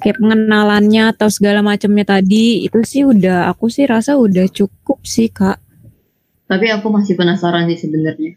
[0.02, 5.30] kayak pengenalannya atau segala macamnya tadi itu sih udah aku sih rasa udah cukup sih
[5.30, 5.58] kak.
[6.50, 8.36] Tapi aku masih penasaran sih sebenarnya.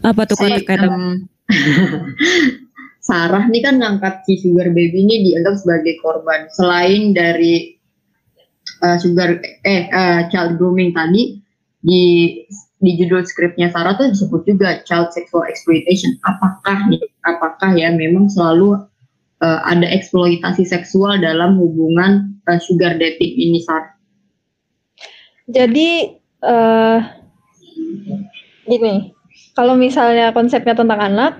[0.00, 1.28] Apa tuh kak um,
[3.10, 7.80] Sarah nih kan ngangkat si sugar baby ini dianggap sebagai korban selain dari
[8.84, 11.40] uh, sugar eh uh, child grooming tadi
[11.80, 12.36] di
[12.80, 16.16] di judul skripnya Sarah tuh disebut juga child sexual exploitation.
[16.24, 18.80] Apakah nih apakah ya memang selalu
[19.44, 23.92] uh, ada eksploitasi seksual dalam hubungan uh, sugar dating ini Sarah?
[25.50, 26.98] Jadi uh,
[28.64, 29.12] gini,
[29.52, 31.32] kalau misalnya konsepnya tentang anak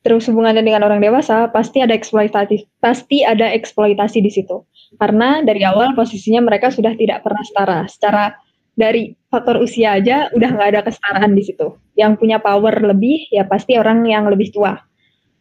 [0.00, 4.64] terus hubungannya dengan orang dewasa pasti ada eksploitasi pasti ada eksploitasi di situ
[4.96, 8.32] karena dari awal posisinya mereka sudah tidak pernah setara secara
[8.80, 11.76] dari faktor usia aja udah nggak ada kesetaraan di situ.
[12.00, 14.80] Yang punya power lebih ya pasti orang yang lebih tua.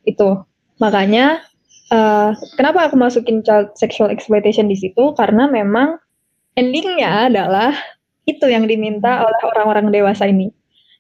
[0.03, 0.43] Itu.
[0.83, 1.39] Makanya
[1.95, 5.15] uh, kenapa aku masukin child sexual exploitation di situ?
[5.15, 5.95] Karena memang
[6.59, 7.71] endingnya adalah
[8.27, 10.51] itu yang diminta oleh orang-orang dewasa ini.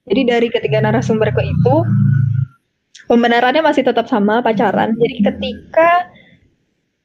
[0.07, 1.75] Jadi dari ketiga narasumberku itu
[3.05, 4.97] pembenarannya masih tetap sama pacaran.
[4.97, 6.09] Jadi ketika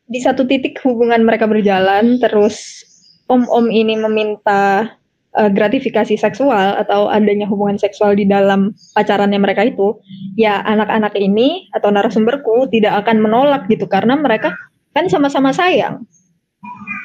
[0.08, 2.84] di satu titik hubungan mereka berjalan, terus
[3.28, 4.94] om-om ini meminta
[5.38, 9.98] uh, gratifikasi seksual atau adanya hubungan seksual di dalam pacarannya mereka itu,
[10.38, 14.54] ya anak-anak ini atau narasumberku tidak akan menolak gitu karena mereka
[14.94, 16.06] kan sama-sama sayang.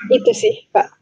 [0.09, 0.99] Itu sih, Pak.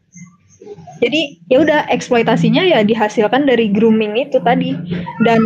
[0.97, 4.73] Jadi ya udah eksploitasinya ya dihasilkan dari grooming itu tadi.
[5.21, 5.39] Dan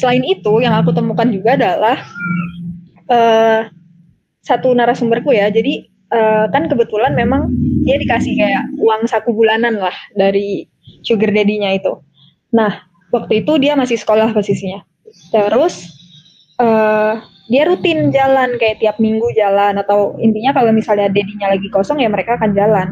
[0.00, 2.00] selain itu yang aku temukan juga adalah
[3.12, 3.68] uh,
[4.40, 5.52] satu narasumberku ya.
[5.52, 7.52] Jadi uh, kan kebetulan memang
[7.84, 10.64] dia dikasih kayak uang saku bulanan lah dari
[11.02, 11.98] sugar daddy-nya itu.
[12.54, 14.84] Nah waktu itu dia masih sekolah posisinya.
[15.32, 15.88] Terus
[16.60, 22.00] uh, dia rutin jalan kayak tiap minggu jalan atau intinya kalau misalnya dedinya lagi kosong
[22.04, 22.88] ya mereka akan jalan.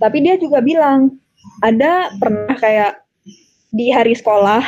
[0.00, 1.20] Tapi dia juga bilang
[1.60, 3.04] ada pernah kayak
[3.70, 4.64] di hari sekolah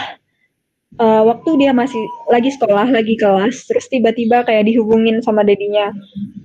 [1.00, 5.90] uh, waktu dia masih lagi sekolah lagi kelas terus tiba-tiba kayak dihubungin sama dedinya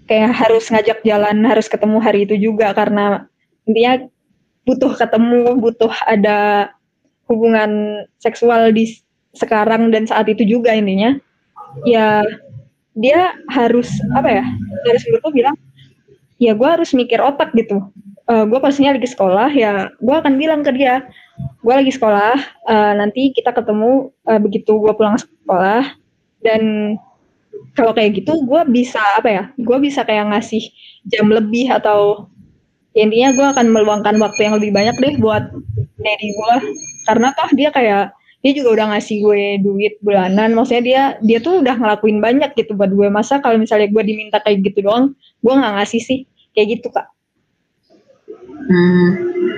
[0.07, 3.27] kayak harus ngajak jalan harus ketemu hari itu juga karena
[3.67, 4.07] intinya
[4.67, 6.69] butuh ketemu butuh ada
[7.31, 8.99] hubungan seksual di
[9.31, 11.15] sekarang dan saat itu juga intinya
[11.87, 12.23] ya
[12.97, 14.45] dia harus apa ya
[14.89, 15.55] harus menurutku bilang
[16.41, 17.81] ya gue harus mikir otak gitu.
[18.27, 21.05] Uh, eh, gue pastinya lagi sekolah ya gue akan bilang ke dia
[21.37, 22.35] gue lagi sekolah
[22.67, 25.95] uh, nanti kita ketemu uh, begitu gue pulang sekolah.
[26.41, 26.95] Dan
[27.73, 30.63] kalau kayak gitu gue bisa apa ya gue bisa kayak ngasih
[31.09, 32.29] jam lebih atau
[32.97, 35.53] intinya gue akan meluangkan waktu yang lebih banyak deh buat
[36.01, 36.55] daddy gue
[37.05, 40.53] karena toh dia kayak dia juga udah ngasih gue duit bulanan.
[40.53, 43.09] Maksudnya dia dia tuh udah ngelakuin banyak gitu buat gue.
[43.09, 46.19] Masa kalau misalnya gue diminta kayak gitu doang gue nggak ngasih sih.
[46.53, 47.07] Kayak gitu kak.
[48.67, 49.07] Hmm,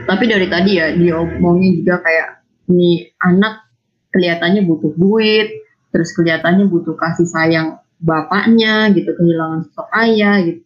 [0.06, 3.65] tapi dari tadi ya diomongin juga kayak nih anak
[4.13, 5.49] kelihatannya butuh duit,
[5.89, 10.62] terus kelihatannya butuh kasih sayang bapaknya gitu, kehilangan sosok ayah gitu.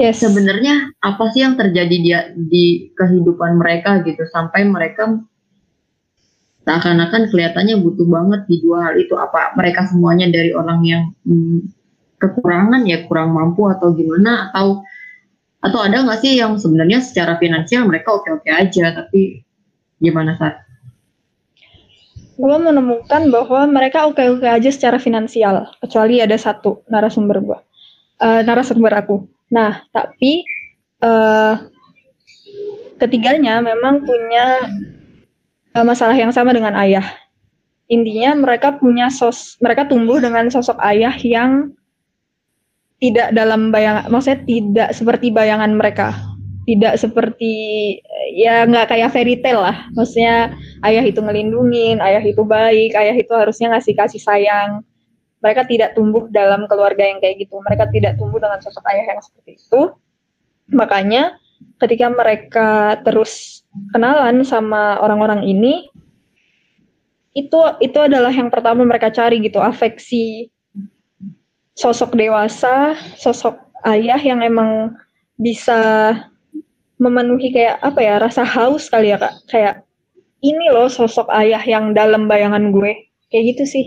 [0.00, 0.22] Yes.
[0.22, 4.24] sebenarnya apa sih yang terjadi dia di kehidupan mereka gitu?
[4.30, 5.18] Sampai mereka
[6.64, 11.68] seakan-akan kelihatannya butuh banget di dua hal itu apa mereka semuanya dari orang yang hmm,
[12.16, 14.50] kekurangan ya kurang mampu atau gimana?
[14.50, 14.82] Atau
[15.64, 19.40] atau ada nggak sih yang sebenarnya secara finansial mereka oke-oke aja tapi
[19.96, 20.60] gimana saat
[22.36, 27.58] gue menemukan bahwa mereka oke-oke aja secara finansial kecuali ada satu narasumber gue
[28.20, 30.44] uh, narasumber aku nah tapi
[31.04, 31.54] uh,
[32.98, 34.64] ketiganya memang punya
[35.74, 37.04] uh, masalah yang sama dengan ayah.
[37.90, 41.74] Intinya mereka punya sos mereka tumbuh dengan sosok ayah yang
[43.02, 46.16] tidak dalam bayangan maksudnya tidak seperti bayangan mereka.
[46.64, 47.52] Tidak seperti
[48.32, 49.76] ya nggak kayak fairy tale lah.
[49.92, 54.80] Maksudnya ayah itu ngelindungin ayah itu baik ayah itu harusnya ngasih kasih sayang
[55.44, 57.60] mereka tidak tumbuh dalam keluarga yang kayak gitu.
[57.60, 59.92] Mereka tidak tumbuh dengan sosok ayah yang seperti itu.
[60.72, 61.36] Makanya
[61.84, 63.60] ketika mereka terus
[63.92, 65.92] kenalan sama orang-orang ini
[67.36, 69.60] itu itu adalah yang pertama mereka cari gitu.
[69.60, 70.48] Afeksi
[71.76, 74.96] sosok dewasa sosok ayah yang emang
[75.36, 76.16] bisa
[76.96, 79.44] memenuhi kayak apa ya rasa haus kali ya kak?
[79.52, 79.84] Kayak
[80.40, 83.12] ini loh sosok ayah yang dalam bayangan gue.
[83.28, 83.86] Kayak gitu sih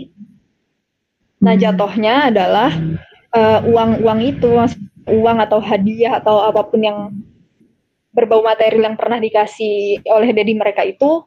[1.38, 1.62] nah hmm.
[1.62, 2.70] jatohnya adalah
[3.34, 4.50] uh, uang uang itu
[5.08, 6.98] uang atau hadiah atau apa pun yang
[8.12, 11.24] berbau material yang pernah dikasih oleh dedi mereka itu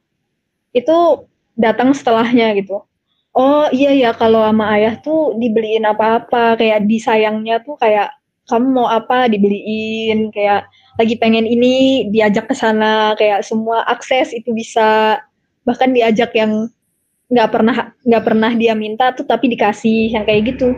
[0.75, 2.83] itu datang setelahnya gitu.
[3.31, 8.11] Oh iya ya kalau sama ayah tuh dibeliin apa-apa kayak disayangnya tuh kayak
[8.49, 9.31] kamu mau apa?
[9.31, 10.67] dibeliin kayak
[10.99, 15.21] lagi pengen ini diajak ke sana kayak semua akses itu bisa.
[15.63, 16.67] Bahkan diajak yang
[17.31, 20.75] nggak pernah nggak pernah dia minta tuh tapi dikasih yang kayak gitu.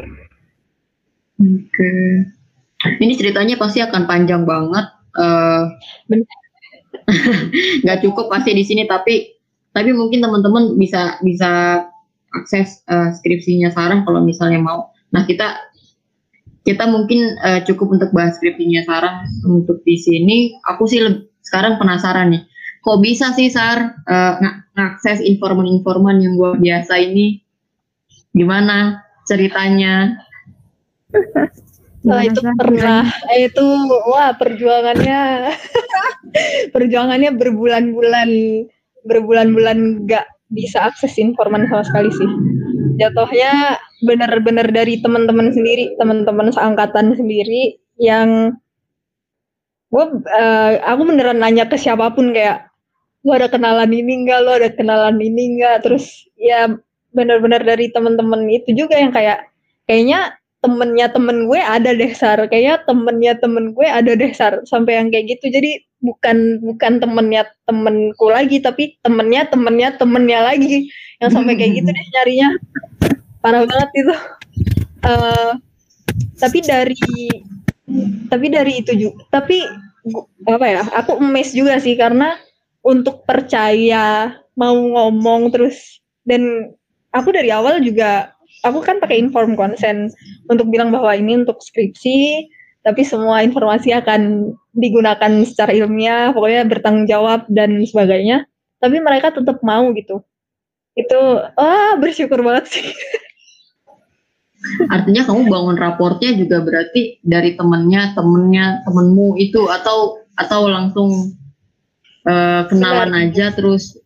[1.41, 3.01] Oke, okay.
[3.01, 4.85] ini ceritanya pasti akan panjang banget.
[5.17, 5.65] Uh,
[7.83, 9.33] nggak cukup pasti di sini tapi
[9.73, 11.83] tapi mungkin teman-teman bisa bisa
[12.33, 14.93] akses uh, skripsinya Sarah kalau misalnya mau.
[15.09, 15.57] Nah kita
[16.63, 20.37] kita mungkin uh, cukup untuk bahas skripsinya Sarah untuk di sini.
[20.69, 21.01] Aku sih
[21.43, 22.41] sekarang penasaran nih,
[22.83, 24.03] kok bisa sih Sar?
[24.03, 27.39] Uh, ng ngakses informan-informan yang luar biasa ini?
[28.35, 30.19] Gimana ceritanya?
[32.03, 33.07] Nah, itu pernah.
[33.31, 33.63] Itu
[34.11, 35.55] wah perjuangannya.
[36.75, 38.29] Perjuangannya berbulan-bulan
[39.07, 42.29] berbulan-bulan nggak bisa akses informan sama sekali sih.
[42.99, 48.59] Jatuhnya benar-benar dari teman-teman sendiri teman-teman seangkatan sendiri yang
[49.93, 52.72] gue uh, aku beneran nanya ke siapa pun kayak
[53.23, 56.67] lo ada kenalan ini enggak lo ada kenalan ini enggak terus ya
[57.13, 59.47] benar-benar dari teman-teman itu juga yang kayak
[59.87, 62.39] kayaknya temennya temen gue ada deh sar.
[62.47, 64.63] Kayaknya temennya temen gue ada deh sar.
[64.63, 65.51] Sampai yang kayak gitu.
[65.51, 70.87] Jadi bukan bukan temennya temenku lagi tapi temennya temennya temennya lagi.
[71.19, 72.49] Yang sampai kayak gitu deh nyarinya.
[73.43, 74.15] Parah banget itu.
[75.03, 75.51] Uh,
[76.39, 76.95] tapi dari
[78.31, 79.67] tapi dari itu juga tapi
[80.47, 82.39] apa ya aku emes juga sih karena
[82.83, 86.75] untuk percaya mau ngomong terus dan
[87.15, 90.13] aku dari awal juga aku kan pakai inform consent
[90.51, 92.51] untuk bilang bahwa ini untuk skripsi
[92.83, 98.43] tapi semua informasi akan digunakan secara ilmiah, pokoknya bertanggung jawab dan sebagainya.
[98.83, 100.19] Tapi mereka tetap mau gitu.
[100.91, 101.19] Itu
[101.55, 102.85] ah bersyukur banget sih.
[104.93, 111.39] Artinya kamu bangun raportnya juga berarti dari temennya, temennya, temenmu itu atau atau langsung
[112.27, 113.23] uh, kenalan Benar.
[113.29, 113.97] aja terus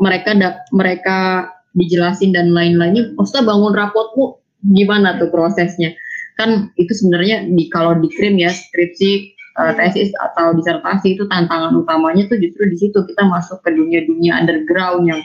[0.00, 3.12] mereka da, mereka dijelasin dan lain-lainnya.
[3.14, 4.40] Maksudnya bangun raportmu
[4.74, 5.92] gimana tuh prosesnya?
[6.40, 12.24] kan itu sebenarnya di kalau krim ya skripsi uh, tesis atau disertasi itu tantangan utamanya
[12.32, 15.20] tuh justru di situ kita masuk ke dunia-dunia underground yang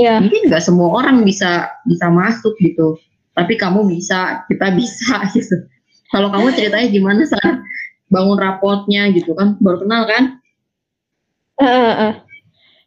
[0.00, 0.16] yeah.
[0.16, 2.96] mungkin nggak semua orang bisa bisa masuk gitu
[3.36, 5.56] tapi kamu bisa kita bisa gitu
[6.08, 7.60] kalau kamu ceritanya gimana saat
[8.08, 10.40] bangun rapotnya gitu kan baru kenal kan
[11.64, 12.14] uh.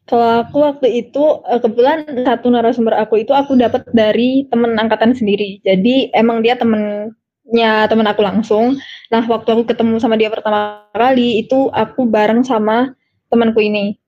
[0.09, 5.61] Kalau aku waktu itu kebetulan satu narasumber aku itu aku dapat dari temen angkatan sendiri.
[5.61, 7.13] Jadi emang dia temen
[7.53, 8.77] nya teman aku langsung.
[9.13, 12.97] Nah, waktu aku ketemu sama dia pertama kali itu aku bareng sama
[13.29, 14.01] temanku ini.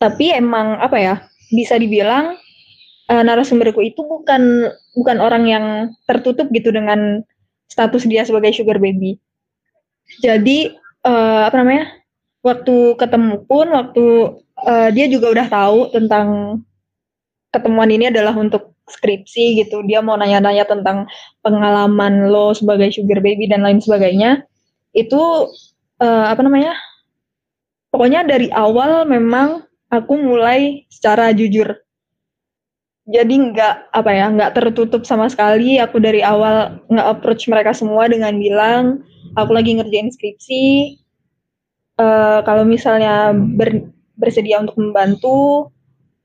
[0.00, 1.14] Tapi emang apa ya?
[1.52, 2.40] Bisa dibilang
[3.12, 5.64] uh, narasumberku itu bukan bukan orang yang
[6.08, 7.20] tertutup gitu dengan
[7.68, 9.20] status dia sebagai sugar baby.
[10.24, 10.72] Jadi
[11.04, 12.03] uh, apa namanya?
[12.44, 14.04] Waktu ketemu pun waktu
[14.60, 16.60] uh, dia juga udah tahu tentang
[17.48, 19.80] ketemuan ini adalah untuk skripsi gitu.
[19.88, 21.08] Dia mau nanya-nanya tentang
[21.40, 24.44] pengalaman lo sebagai sugar baby dan lain sebagainya.
[24.92, 25.48] Itu
[26.04, 26.76] uh, apa namanya?
[27.88, 31.80] Pokoknya dari awal memang aku mulai secara jujur.
[33.04, 35.80] Jadi nggak apa ya nggak tertutup sama sekali.
[35.80, 39.00] Aku dari awal nggak approach mereka semua dengan bilang
[39.36, 40.96] aku lagi ngerjain skripsi
[41.98, 45.70] uh, kalau misalnya ber, bersedia untuk membantu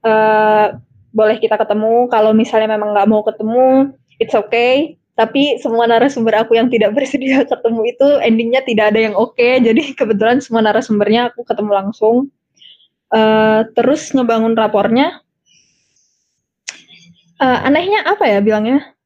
[0.06, 0.78] uh,
[1.14, 2.08] boleh kita ketemu.
[2.10, 4.98] Kalau misalnya memang nggak mau ketemu it's okay.
[5.18, 9.36] Tapi semua narasumber aku yang tidak bersedia ketemu itu endingnya tidak ada yang oke.
[9.36, 9.60] Okay.
[9.60, 12.16] jadi kebetulan semua narasumbernya aku ketemu langsung.
[13.10, 15.26] Uh, terus ngebangun rapornya.
[17.40, 18.99] Uh, anehnya apa ya bilangnya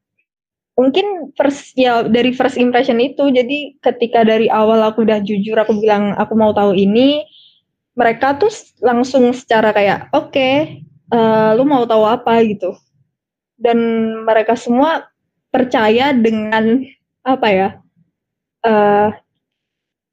[0.74, 3.30] mungkin first ya dari first impression itu.
[3.30, 7.26] Jadi ketika dari awal aku udah jujur aku bilang aku mau tahu ini
[7.94, 8.50] mereka tuh
[8.82, 10.82] langsung secara kayak oke okay,
[11.14, 12.42] uh, lu mau tahu apa?
[12.46, 12.74] gitu.
[13.58, 13.78] Dan
[14.26, 15.08] mereka semua
[15.54, 16.82] percaya dengan
[17.24, 17.70] apa ya
[18.66, 19.14] uh,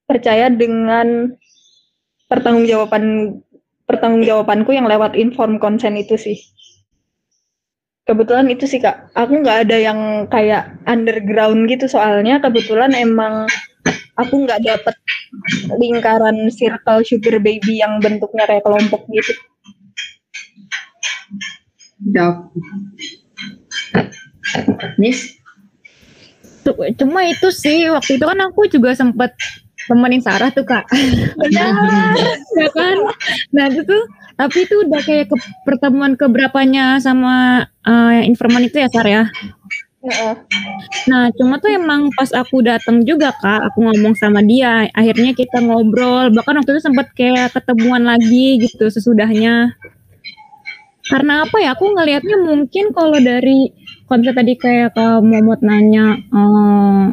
[0.04, 1.34] percaya dengan
[2.28, 3.38] pertanggungjawaban
[3.88, 6.38] pertanggungjawabanku yang lewat inform consent itu sih
[8.10, 13.46] kebetulan itu sih kak aku nggak ada yang kayak underground gitu soalnya kebetulan emang
[14.18, 14.94] aku nggak dapet
[15.78, 19.32] lingkaran circle sugar baby yang bentuknya kayak kelompok gitu.
[22.10, 22.50] Ya.
[24.98, 25.38] Nis?
[26.98, 29.32] Cuma itu sih waktu itu kan aku juga sempet
[29.88, 30.84] temenin Sarah tuh kak.
[31.40, 31.72] Benar,
[32.60, 32.96] ya kan?
[33.54, 34.02] Nah itu tuh,
[34.40, 35.36] tapi itu udah kayak ke
[35.68, 39.24] pertemuan keberapanya sama uh, informan itu ya Sarah ya.
[41.12, 44.88] Nah, cuma tuh emang pas aku datang juga kak, aku ngomong sama dia.
[44.96, 49.76] Akhirnya kita ngobrol, bahkan waktu itu sempat kayak ketemuan lagi gitu sesudahnya.
[51.04, 51.76] Karena apa ya?
[51.76, 53.76] Aku ngelihatnya mungkin kalau dari
[54.08, 57.12] konsep tadi kayak Kak Momot nanya uh,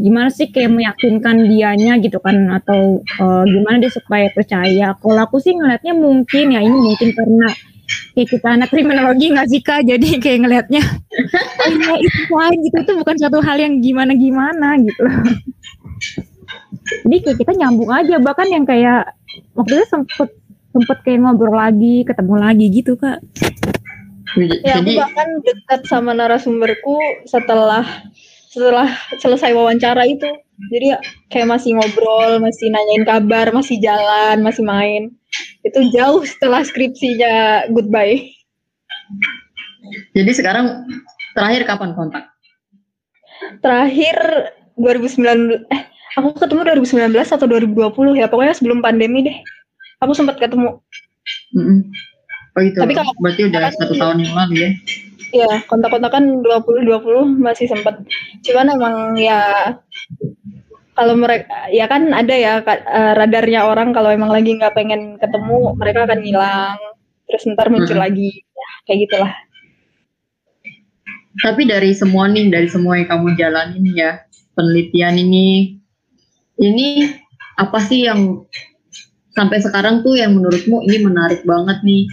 [0.00, 2.48] gimana sih kayak meyakinkan dianya gitu kan?
[2.48, 4.96] Atau uh, gimana dia supaya percaya?
[4.96, 7.48] Kalau aku sih ngelihatnya mungkin ya ini mungkin karena
[8.16, 9.84] kayak kita anak kriminologi nggak sih kak?
[9.84, 10.82] Jadi kayak ngelihatnya
[11.60, 12.76] oh iya itu lain gitu.
[12.80, 15.04] Itu bukan suatu hal yang gimana gimana gitu.
[17.04, 18.16] Jadi kayak kita nyambung aja.
[18.16, 19.12] Bahkan yang kayak
[19.52, 20.28] waktu itu sempet
[20.72, 23.20] sempet kayak ngobrol lagi ketemu lagi gitu kak.
[24.64, 27.82] Ya aku bahkan dekat sama narasumberku setelah
[28.50, 28.90] setelah
[29.22, 30.26] selesai wawancara itu
[30.74, 30.98] jadi
[31.30, 35.14] kayak masih ngobrol masih nanyain kabar masih jalan masih main
[35.62, 38.18] itu jauh setelah skripsinya goodbye
[40.18, 40.82] jadi sekarang
[41.38, 42.26] terakhir kapan kontak
[43.62, 45.82] terakhir 2019 eh
[46.18, 49.36] aku ketemu 2019 atau 2020 ya pokoknya sebelum pandemi deh
[50.02, 50.82] aku sempat ketemu
[51.54, 51.80] mm -hmm.
[52.58, 52.78] Oh itu.
[52.82, 54.70] Tapi kalau berarti udah satu tahun yang lalu ya?
[55.30, 58.02] Iya, kontak-kontak kan 20-20 masih sempat.
[58.42, 59.72] Cuman emang ya
[61.00, 65.72] kalau mereka ya kan ada ya uh, radarnya orang kalau emang lagi nggak pengen ketemu
[65.80, 66.76] mereka akan hilang
[67.24, 68.04] terus ntar muncul hmm.
[68.04, 69.32] lagi ya, kayak gitulah
[71.40, 74.20] tapi dari semua nih dari semua yang kamu jalanin ya
[74.52, 75.78] penelitian ini
[76.60, 77.16] ini
[77.56, 78.44] apa sih yang
[79.32, 82.04] sampai sekarang tuh yang menurutmu ini menarik banget nih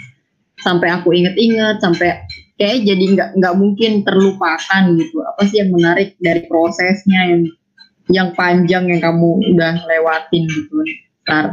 [0.63, 2.24] sampai aku inget-inget sampai
[2.57, 5.17] kayak jadi nggak nggak mungkin terlupakan gitu.
[5.23, 7.41] Apa sih yang menarik dari prosesnya yang
[8.07, 10.75] yang panjang yang kamu udah lewatin gitu
[11.27, 11.51] ntar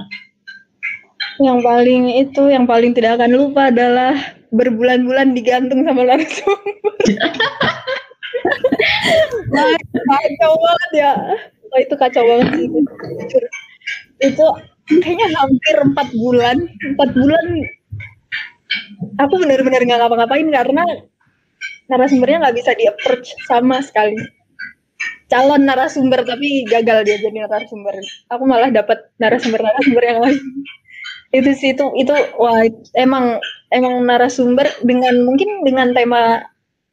[1.43, 4.15] yang paling itu yang paling tidak akan lupa adalah
[4.55, 6.95] berbulan-bulan digantung sama narasumber
[10.05, 11.13] kacau banget ya.
[11.75, 12.67] Oh, itu kacau banget sih.
[14.23, 14.47] Itu
[15.01, 16.57] kayaknya hampir empat bulan
[16.95, 17.45] empat bulan
[19.21, 20.85] aku benar-benar nggak ngapa-ngapain karena
[21.89, 24.17] narasumbernya nggak bisa di approach sama sekali.
[25.29, 27.97] Calon narasumber tapi gagal dia jadi narasumber.
[28.33, 30.41] Aku malah dapat narasumber narasumber yang lain.
[31.35, 32.63] Itu sih itu itu wah
[32.95, 33.43] emang
[33.75, 36.47] emang narasumber dengan mungkin dengan tema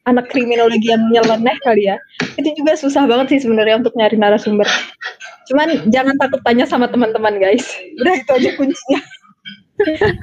[0.10, 2.02] anak kriminologi yang nyeleneh kali ya
[2.42, 4.66] itu juga susah banget sih sebenarnya untuk nyari narasumber.
[5.46, 7.70] Cuman jangan takut tanya sama teman-teman guys.
[8.02, 9.00] Udah itu aja kuncinya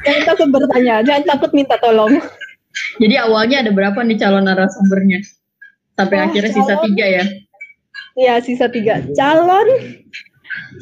[0.04, 2.18] jangan takut bertanya, jangan takut minta tolong.
[3.02, 5.20] Jadi awalnya ada berapa nih calon narasumbernya?
[5.98, 7.24] Sampai oh, akhirnya calon, sisa tiga ya?
[8.18, 9.02] Iya sisa tiga.
[9.14, 9.68] Calon,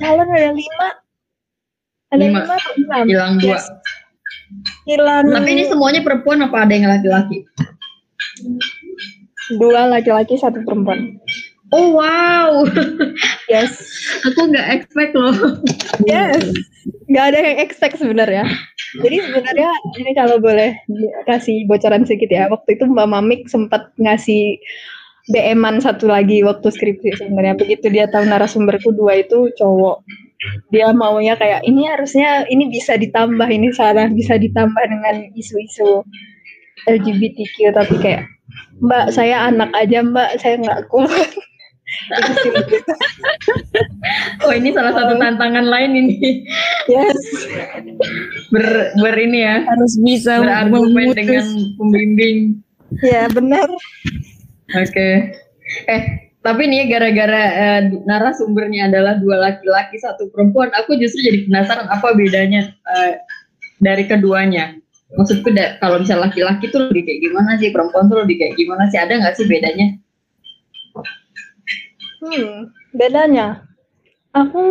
[0.01, 0.89] calon ada lima.
[2.13, 3.05] Ada lima, lima enam?
[3.09, 3.59] Hilang dua.
[3.59, 3.65] Yes.
[4.87, 5.25] Hilang.
[5.33, 7.43] Tapi ini semuanya perempuan apa ada yang laki-laki?
[9.59, 11.19] Dua laki-laki, satu perempuan.
[11.75, 12.63] Oh wow.
[13.47, 13.79] Yes.
[14.27, 15.63] Aku nggak expect loh.
[16.03, 16.51] Yes.
[17.07, 18.43] Nggak ada yang expect sebenarnya.
[18.99, 19.71] Jadi sebenarnya
[20.03, 20.75] ini kalau boleh
[21.31, 22.51] kasih bocoran sedikit ya.
[22.51, 24.59] Waktu itu Mbak Mamik sempat ngasih
[25.31, 30.07] DM-an satu lagi waktu skripsi sebenarnya begitu dia tahu narasumberku dua itu cowok
[30.71, 36.07] dia maunya kayak ini harusnya ini bisa ditambah ini salah bisa ditambah dengan isu-isu
[36.87, 38.31] LGBTQ tapi kayak
[38.79, 41.27] mbak saya anak aja mbak saya nggak kuat
[44.47, 46.47] oh ini salah satu tantangan lain ini.
[46.87, 47.19] Yes.
[48.55, 49.67] Ber, ber ini ya.
[49.67, 51.47] Harus bisa berargumen dengan
[51.81, 52.63] pembimbing.
[53.03, 53.67] Ya benar.
[54.75, 54.91] Oke.
[54.91, 55.15] Okay.
[55.91, 56.03] eh
[56.47, 62.15] tapi nih gara-gara uh, narasumbernya adalah dua laki-laki satu perempuan aku justru jadi penasaran apa
[62.15, 63.19] bedanya uh,
[63.83, 64.79] dari keduanya.
[65.19, 68.87] Maksudku da- kalau misalnya laki-laki tuh lebih kayak gimana sih perempuan tuh lebih kayak gimana
[68.91, 68.99] sih?
[68.99, 69.99] Ada nggak sih bedanya
[72.27, 73.63] hmm bedanya.
[74.35, 74.65] Aku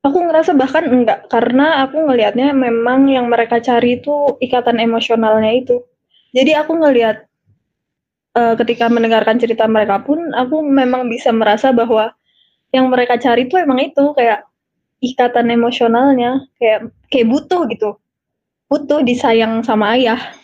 [0.00, 5.76] aku ngerasa bahkan enggak karena aku ngelihatnya memang yang mereka cari itu ikatan emosionalnya itu.
[6.32, 7.26] Jadi aku ngelihat
[8.34, 12.14] uh, ketika mendengarkan cerita mereka pun aku memang bisa merasa bahwa
[12.70, 14.46] yang mereka cari tuh emang itu kayak
[15.02, 17.98] ikatan emosionalnya kayak kayak butuh gitu.
[18.70, 20.39] Butuh disayang sama ayah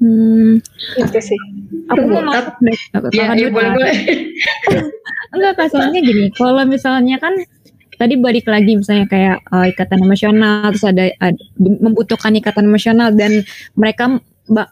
[0.00, 0.62] hmm.
[0.98, 1.40] itu sih.
[1.92, 2.78] Aku mau masuk deh.
[3.12, 3.94] Ya, ya, boleh boleh.
[5.34, 7.34] Enggak kasusnya gini kalau misalnya kan
[7.98, 13.46] tadi balik lagi misalnya kayak uh, ikatan emosional terus ada, ada membutuhkan ikatan emosional dan
[13.78, 14.18] mereka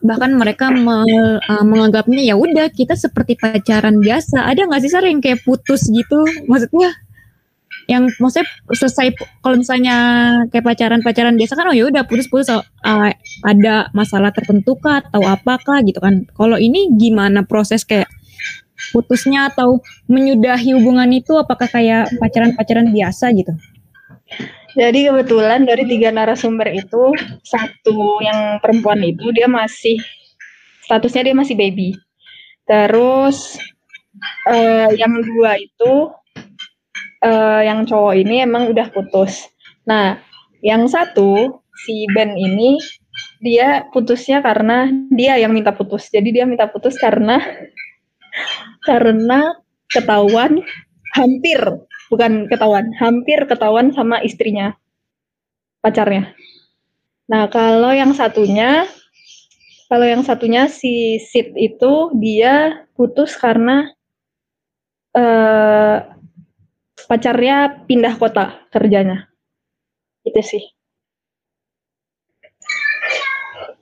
[0.04, 1.06] bahkan mereka me,
[1.48, 4.44] uh, menganggapnya ya udah kita seperti pacaran biasa.
[4.44, 6.28] Ada nggak sih sar yang kayak putus gitu?
[6.44, 6.92] Maksudnya
[7.90, 9.96] yang maksudnya selesai kalau misalnya
[10.50, 12.62] kayak pacaran pacaran biasa kan oh ya udah putus putus uh,
[13.42, 18.06] ada masalah tertentu kah atau apakah gitu kan kalau ini gimana proses kayak
[18.90, 19.78] putusnya atau
[20.10, 23.54] menyudahi hubungan itu apakah kayak pacaran pacaran biasa gitu
[24.72, 27.12] jadi kebetulan dari tiga narasumber itu
[27.44, 30.00] satu yang perempuan itu dia masih
[30.88, 31.92] statusnya dia masih baby.
[32.64, 33.60] Terus
[34.48, 36.08] uh, yang dua itu
[37.22, 39.46] uh, yang cowok ini emang udah putus.
[39.86, 40.18] Nah,
[40.60, 42.78] yang satu si Ben ini
[43.42, 46.10] dia putusnya karena dia yang minta putus.
[46.10, 47.38] Jadi dia minta putus karena
[48.88, 49.56] karena
[49.90, 50.62] ketahuan
[51.14, 51.58] hampir
[52.12, 54.76] bukan ketahuan, hampir ketahuan sama istrinya,
[55.80, 56.36] pacarnya.
[57.24, 58.84] Nah, kalau yang satunya,
[59.88, 63.88] kalau yang satunya si Sid itu dia putus karena
[65.16, 66.04] uh,
[67.12, 69.28] pacarnya pindah kota kerjanya.
[70.24, 70.64] Itu sih.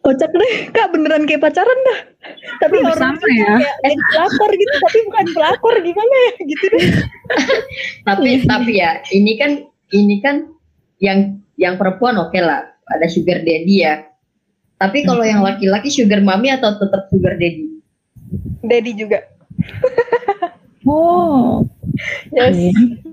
[0.00, 1.98] kocak deh kak beneran kayak pacaran dah.
[2.64, 3.60] Tapi oh, orang ya.
[3.84, 6.84] kayak pelakor gitu tapi bukan pelakor gimana ya gitu deh.
[8.08, 9.60] Tapi tapi ya ini kan
[9.92, 10.48] ini kan
[11.04, 14.08] yang yang perempuan oke okay lah ada sugar daddy ya.
[14.80, 17.68] Tapi kalau yang laki-laki sugar mami atau tetap sugar daddy?
[18.64, 19.20] Daddy juga.
[20.88, 21.60] Oh.
[22.32, 22.56] Yes.
[22.56, 23.09] Yes.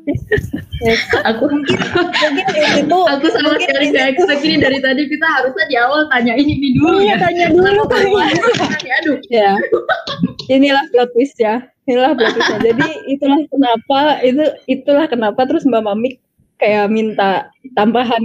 [1.28, 4.58] Aku mungkin mungkin itu aku sama sekali gak expect ini.
[4.62, 8.26] Dari tadi kita harusnya di awal tanya ini dulu iya, ya tanya dulu tanya
[9.04, 9.18] aduh.
[9.28, 9.52] Ya.
[10.48, 11.64] Inilah plot twist ya.
[11.88, 16.24] Inilah plot twistnya jadi itulah kenapa itu itulah kenapa terus mbak Mamik
[16.58, 18.24] kayak minta tambahan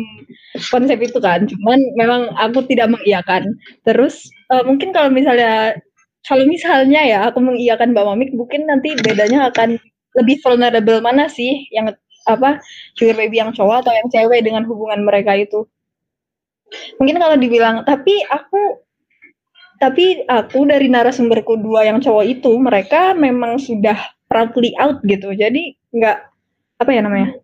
[0.72, 1.44] konsep itu kan.
[1.48, 3.56] Cuman memang aku tidak mengiyakan.
[3.84, 5.76] Terus uh, mungkin kalau misalnya
[6.22, 9.74] kalau misalnya ya aku mengiyakan Mbak Mamik mungkin nanti bedanya akan
[10.16, 11.68] lebih vulnerable mana sih?
[11.72, 12.62] Yang apa
[12.94, 15.66] sugar baby yang cowok atau yang cewek dengan hubungan mereka itu?
[16.96, 18.80] Mungkin kalau dibilang tapi aku
[19.82, 23.98] tapi aku dari narasumberku dua yang cowok itu mereka memang sudah
[24.30, 25.34] proudly out gitu.
[25.34, 26.18] Jadi nggak
[26.78, 27.34] apa ya namanya?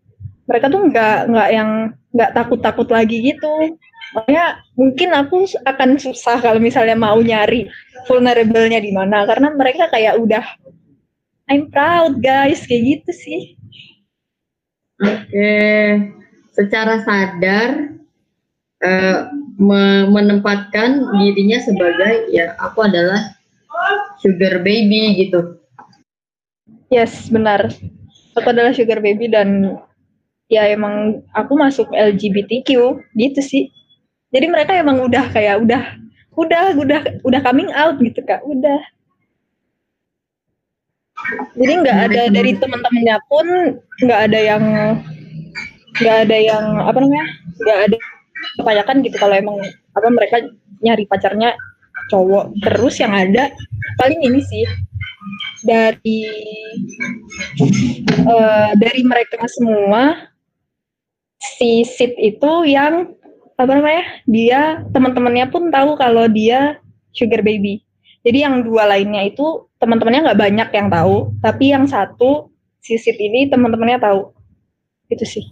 [0.47, 1.71] Mereka tuh nggak nggak yang
[2.15, 3.75] nggak takut takut lagi gitu.
[4.15, 7.69] Makanya mungkin aku akan susah kalau misalnya mau nyari
[8.09, 9.29] vulnerable-nya di mana.
[9.29, 10.45] Karena mereka kayak udah
[11.49, 12.65] I'm proud guys.
[12.69, 13.41] Kayak gitu sih.
[15.01, 15.53] Oke.
[16.53, 17.99] Secara sadar
[18.85, 19.19] uh,
[19.59, 23.35] me menempatkan dirinya sebagai ya aku adalah
[24.23, 25.59] sugar baby gitu.
[26.91, 27.71] Yes benar.
[28.39, 29.79] Aku adalah sugar baby dan
[30.49, 32.71] ya emang aku masuk LGBTQ
[33.19, 33.71] gitu sih.
[34.31, 35.83] Jadi mereka emang udah kayak udah
[36.39, 38.43] udah udah udah coming out gitu kak.
[38.47, 38.79] Udah
[41.59, 43.47] jadi nggak ada dari teman-temannya pun
[44.05, 44.63] nggak ada yang
[45.99, 47.27] nggak ada yang apa namanya
[47.59, 47.99] nggak ada
[48.61, 49.57] kebanyakan gitu kalau emang
[49.93, 50.37] apa mereka
[50.81, 51.53] nyari pacarnya
[52.09, 53.51] cowok terus yang ada
[53.99, 54.65] paling ini sih
[55.67, 56.23] dari
[58.25, 60.31] uh, dari mereka semua
[61.39, 63.13] si Sid itu yang
[63.59, 66.79] apa namanya dia teman-temannya pun tahu kalau dia
[67.11, 67.83] sugar baby.
[68.23, 72.51] Jadi yang dua lainnya itu teman-temannya nggak banyak yang tahu, tapi yang satu
[72.83, 74.35] sisit ini teman-temannya tahu.
[75.09, 75.45] Itu sih.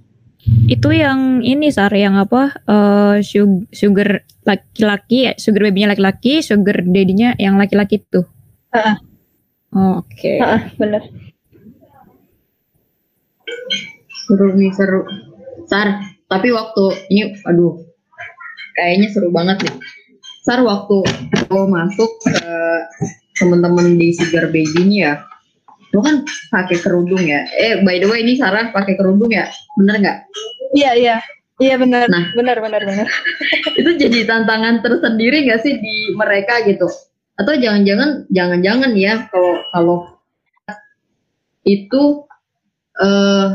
[0.70, 2.54] Itu yang ini Sar, yang apa?
[2.66, 3.18] Uh,
[3.74, 8.26] sugar laki-laki, sugar babynya laki-laki, sugar daddy-nya yang laki-laki tuh.
[8.70, 8.96] Uh -uh.
[10.02, 10.38] Oke.
[10.38, 10.38] Okay.
[10.38, 11.02] Uh -uh, bener.
[14.26, 15.02] Seru nih seru.
[15.66, 15.98] Sar,
[16.30, 17.82] tapi waktu ini, aduh,
[18.78, 19.74] kayaknya seru banget nih.
[20.46, 21.02] Sar, waktu
[21.50, 22.38] lo masuk ke
[23.36, 25.20] teman-teman di Sugar Baby ini ya,
[25.92, 27.44] lo kan pakai kerudung ya.
[27.56, 29.48] Eh, by the way ini Sarah pakai kerudung ya,
[29.80, 30.18] bener nggak?
[30.76, 31.16] Iya iya,
[31.60, 32.08] iya benar.
[32.08, 33.06] Nah, benar benar benar.
[33.80, 36.88] itu jadi tantangan tersendiri nggak sih di mereka gitu?
[37.36, 39.98] Atau jangan-jangan jangan-jangan ya kalau kalau
[41.66, 42.24] itu
[43.00, 43.48] eh,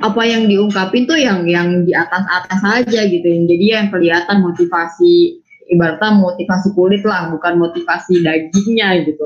[0.00, 4.40] apa yang diungkapin tuh yang yang di atas atas aja gitu yang jadi yang kelihatan
[4.40, 5.39] motivasi
[5.70, 9.24] ibaratnya motivasi kulit lah bukan motivasi dagingnya gitu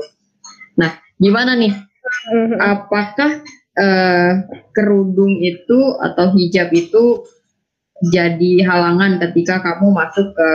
[0.77, 2.59] nah gimana nih mm-hmm.
[2.61, 3.41] apakah
[3.75, 4.31] uh,
[4.71, 7.25] kerudung itu atau hijab itu
[8.11, 10.51] jadi halangan ketika kamu masuk ke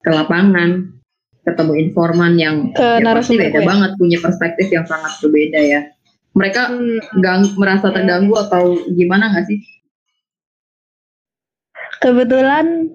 [0.00, 0.92] ke lapangan
[1.46, 3.66] ketemu informan yang ke ya pasti beda ya.
[3.66, 5.80] banget punya perspektif yang sangat berbeda ya
[6.34, 7.18] mereka hmm.
[7.18, 9.60] gang, merasa terganggu atau gimana nggak sih?
[12.00, 12.88] Kebetulan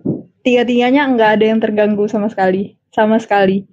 [0.46, 3.66] tiga-tiganya nggak ada yang terganggu sama sekali, sama sekali.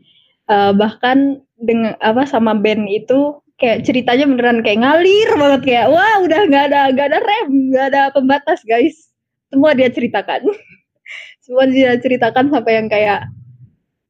[0.49, 6.19] Uh, bahkan dengan apa sama band itu kayak ceritanya beneran kayak ngalir banget kayak wah
[6.25, 9.13] udah nggak ada nggak ada rem nggak ada pembatas guys.
[9.53, 10.49] Semua dia ceritakan.
[11.45, 13.29] Semua dia ceritakan sampai yang kayak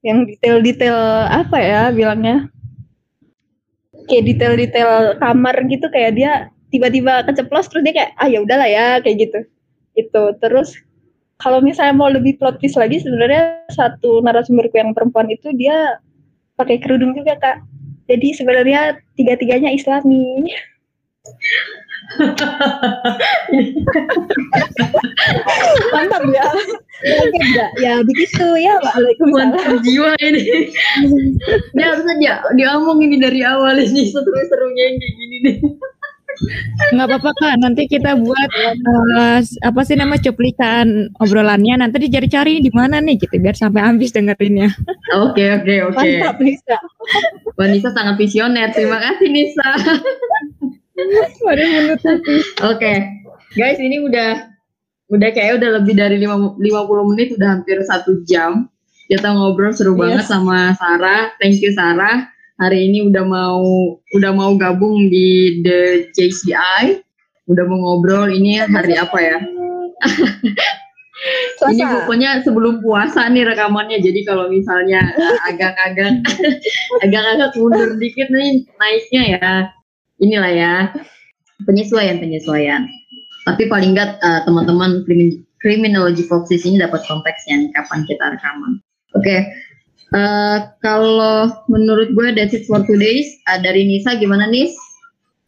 [0.06, 2.46] yang detail-detail apa ya bilangnya?
[4.06, 6.32] Kayak detail-detail kamar gitu kayak dia
[6.70, 9.38] tiba-tiba keceplos terus dia kayak ah ya udahlah ya kayak gitu.
[9.98, 10.78] Itu terus
[11.42, 15.98] kalau misalnya mau lebih plot twist lagi sebenarnya satu narasumberku yang perempuan itu dia
[16.54, 17.58] pakai kerudung juga kak.
[18.06, 20.46] Jadi sebenarnya tiga-tiganya Islami.
[25.90, 26.46] Mantap ya.
[27.02, 29.50] Oke enggak ya begitu ya waalaikumsalam.
[29.50, 30.70] Mantap jiwa ini.
[31.74, 35.56] Dia harus aja diomong ini dari awal ini seru-serunya yang kayak gini nih
[36.92, 38.50] nggak apa-apa kak nanti kita buat
[39.18, 44.10] uh, apa sih nama cuplikan obrolannya nanti dicari-cari di mana nih gitu biar sampai habis
[44.12, 44.72] dengerinnya
[45.12, 46.78] oke oke oke mantap Nisa
[47.56, 49.70] Wah, Nisa sangat visioner terima kasih Nisa
[51.82, 52.36] menutupi.
[52.62, 52.96] Oke, okay.
[53.56, 54.52] guys ini udah
[55.12, 56.60] udah kayak udah lebih dari 50
[57.12, 58.68] menit, udah hampir satu jam.
[59.10, 60.00] Kita ngobrol seru yes.
[60.00, 61.36] banget sama Sarah.
[61.36, 62.31] Thank you Sarah.
[62.62, 67.02] Hari ini udah mau udah mau gabung di The JCI.
[67.50, 69.38] Udah mau ngobrol ini hari apa ya?
[71.74, 73.98] ini pokoknya sebelum puasa nih rekamannya.
[73.98, 75.02] Jadi kalau misalnya
[75.50, 76.22] agak-agak
[77.02, 79.50] agak-agak mundur dikit nih naiknya ya
[80.22, 80.74] inilah ya
[81.66, 82.86] penyesuaian penyesuaian
[83.42, 85.02] tapi paling nggak uh, teman-teman
[85.58, 88.78] criminology foxes ini dapat konteksnya nih kapan kita rekaman
[89.18, 89.50] oke okay.
[90.12, 94.72] Uh, eh, kalau menurut gue that's it for today uh, dari Nisa gimana Nis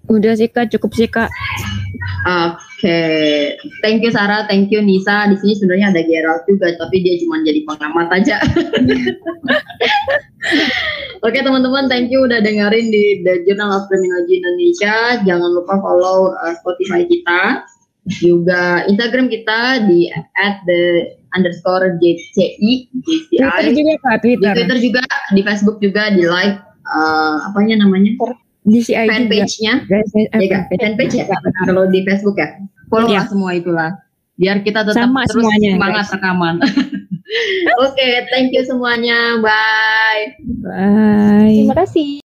[0.09, 1.33] udah sih kak cukup sih kak
[2.25, 3.53] Oke, okay.
[3.85, 5.29] thank you Sarah, thank you Nisa.
[5.29, 8.41] Di sini sebenarnya ada Gerald juga, tapi dia cuma jadi pengamat aja.
[11.25, 15.21] Oke okay, teman-teman, thank you udah dengerin di The Journal of Criminology Indonesia.
[15.21, 17.65] Jangan lupa follow uh, Spotify kita,
[18.09, 23.39] juga Instagram kita di at the underscore JCI, JCI.
[23.39, 24.53] Twitter juga Pak, Twitter.
[24.55, 25.03] Di Twitter juga,
[25.35, 26.59] di Facebook juga, di like,
[26.89, 28.15] uh, apanya namanya?
[28.65, 29.85] DCI fanpage-nya.
[29.85, 30.01] Ya,
[30.81, 31.29] fanpage ya.
[31.69, 32.57] Kalau di Facebook ya.
[32.89, 33.29] Follow ya.
[33.29, 33.91] semua itulah.
[34.35, 36.13] Biar kita tetap Sama terus semuanya, semangat guys.
[36.19, 36.55] rekaman.
[36.65, 39.39] Oke, okay, thank you semuanya.
[39.39, 40.35] Bye.
[40.63, 41.71] Bye.
[41.71, 42.23] Terima kasih.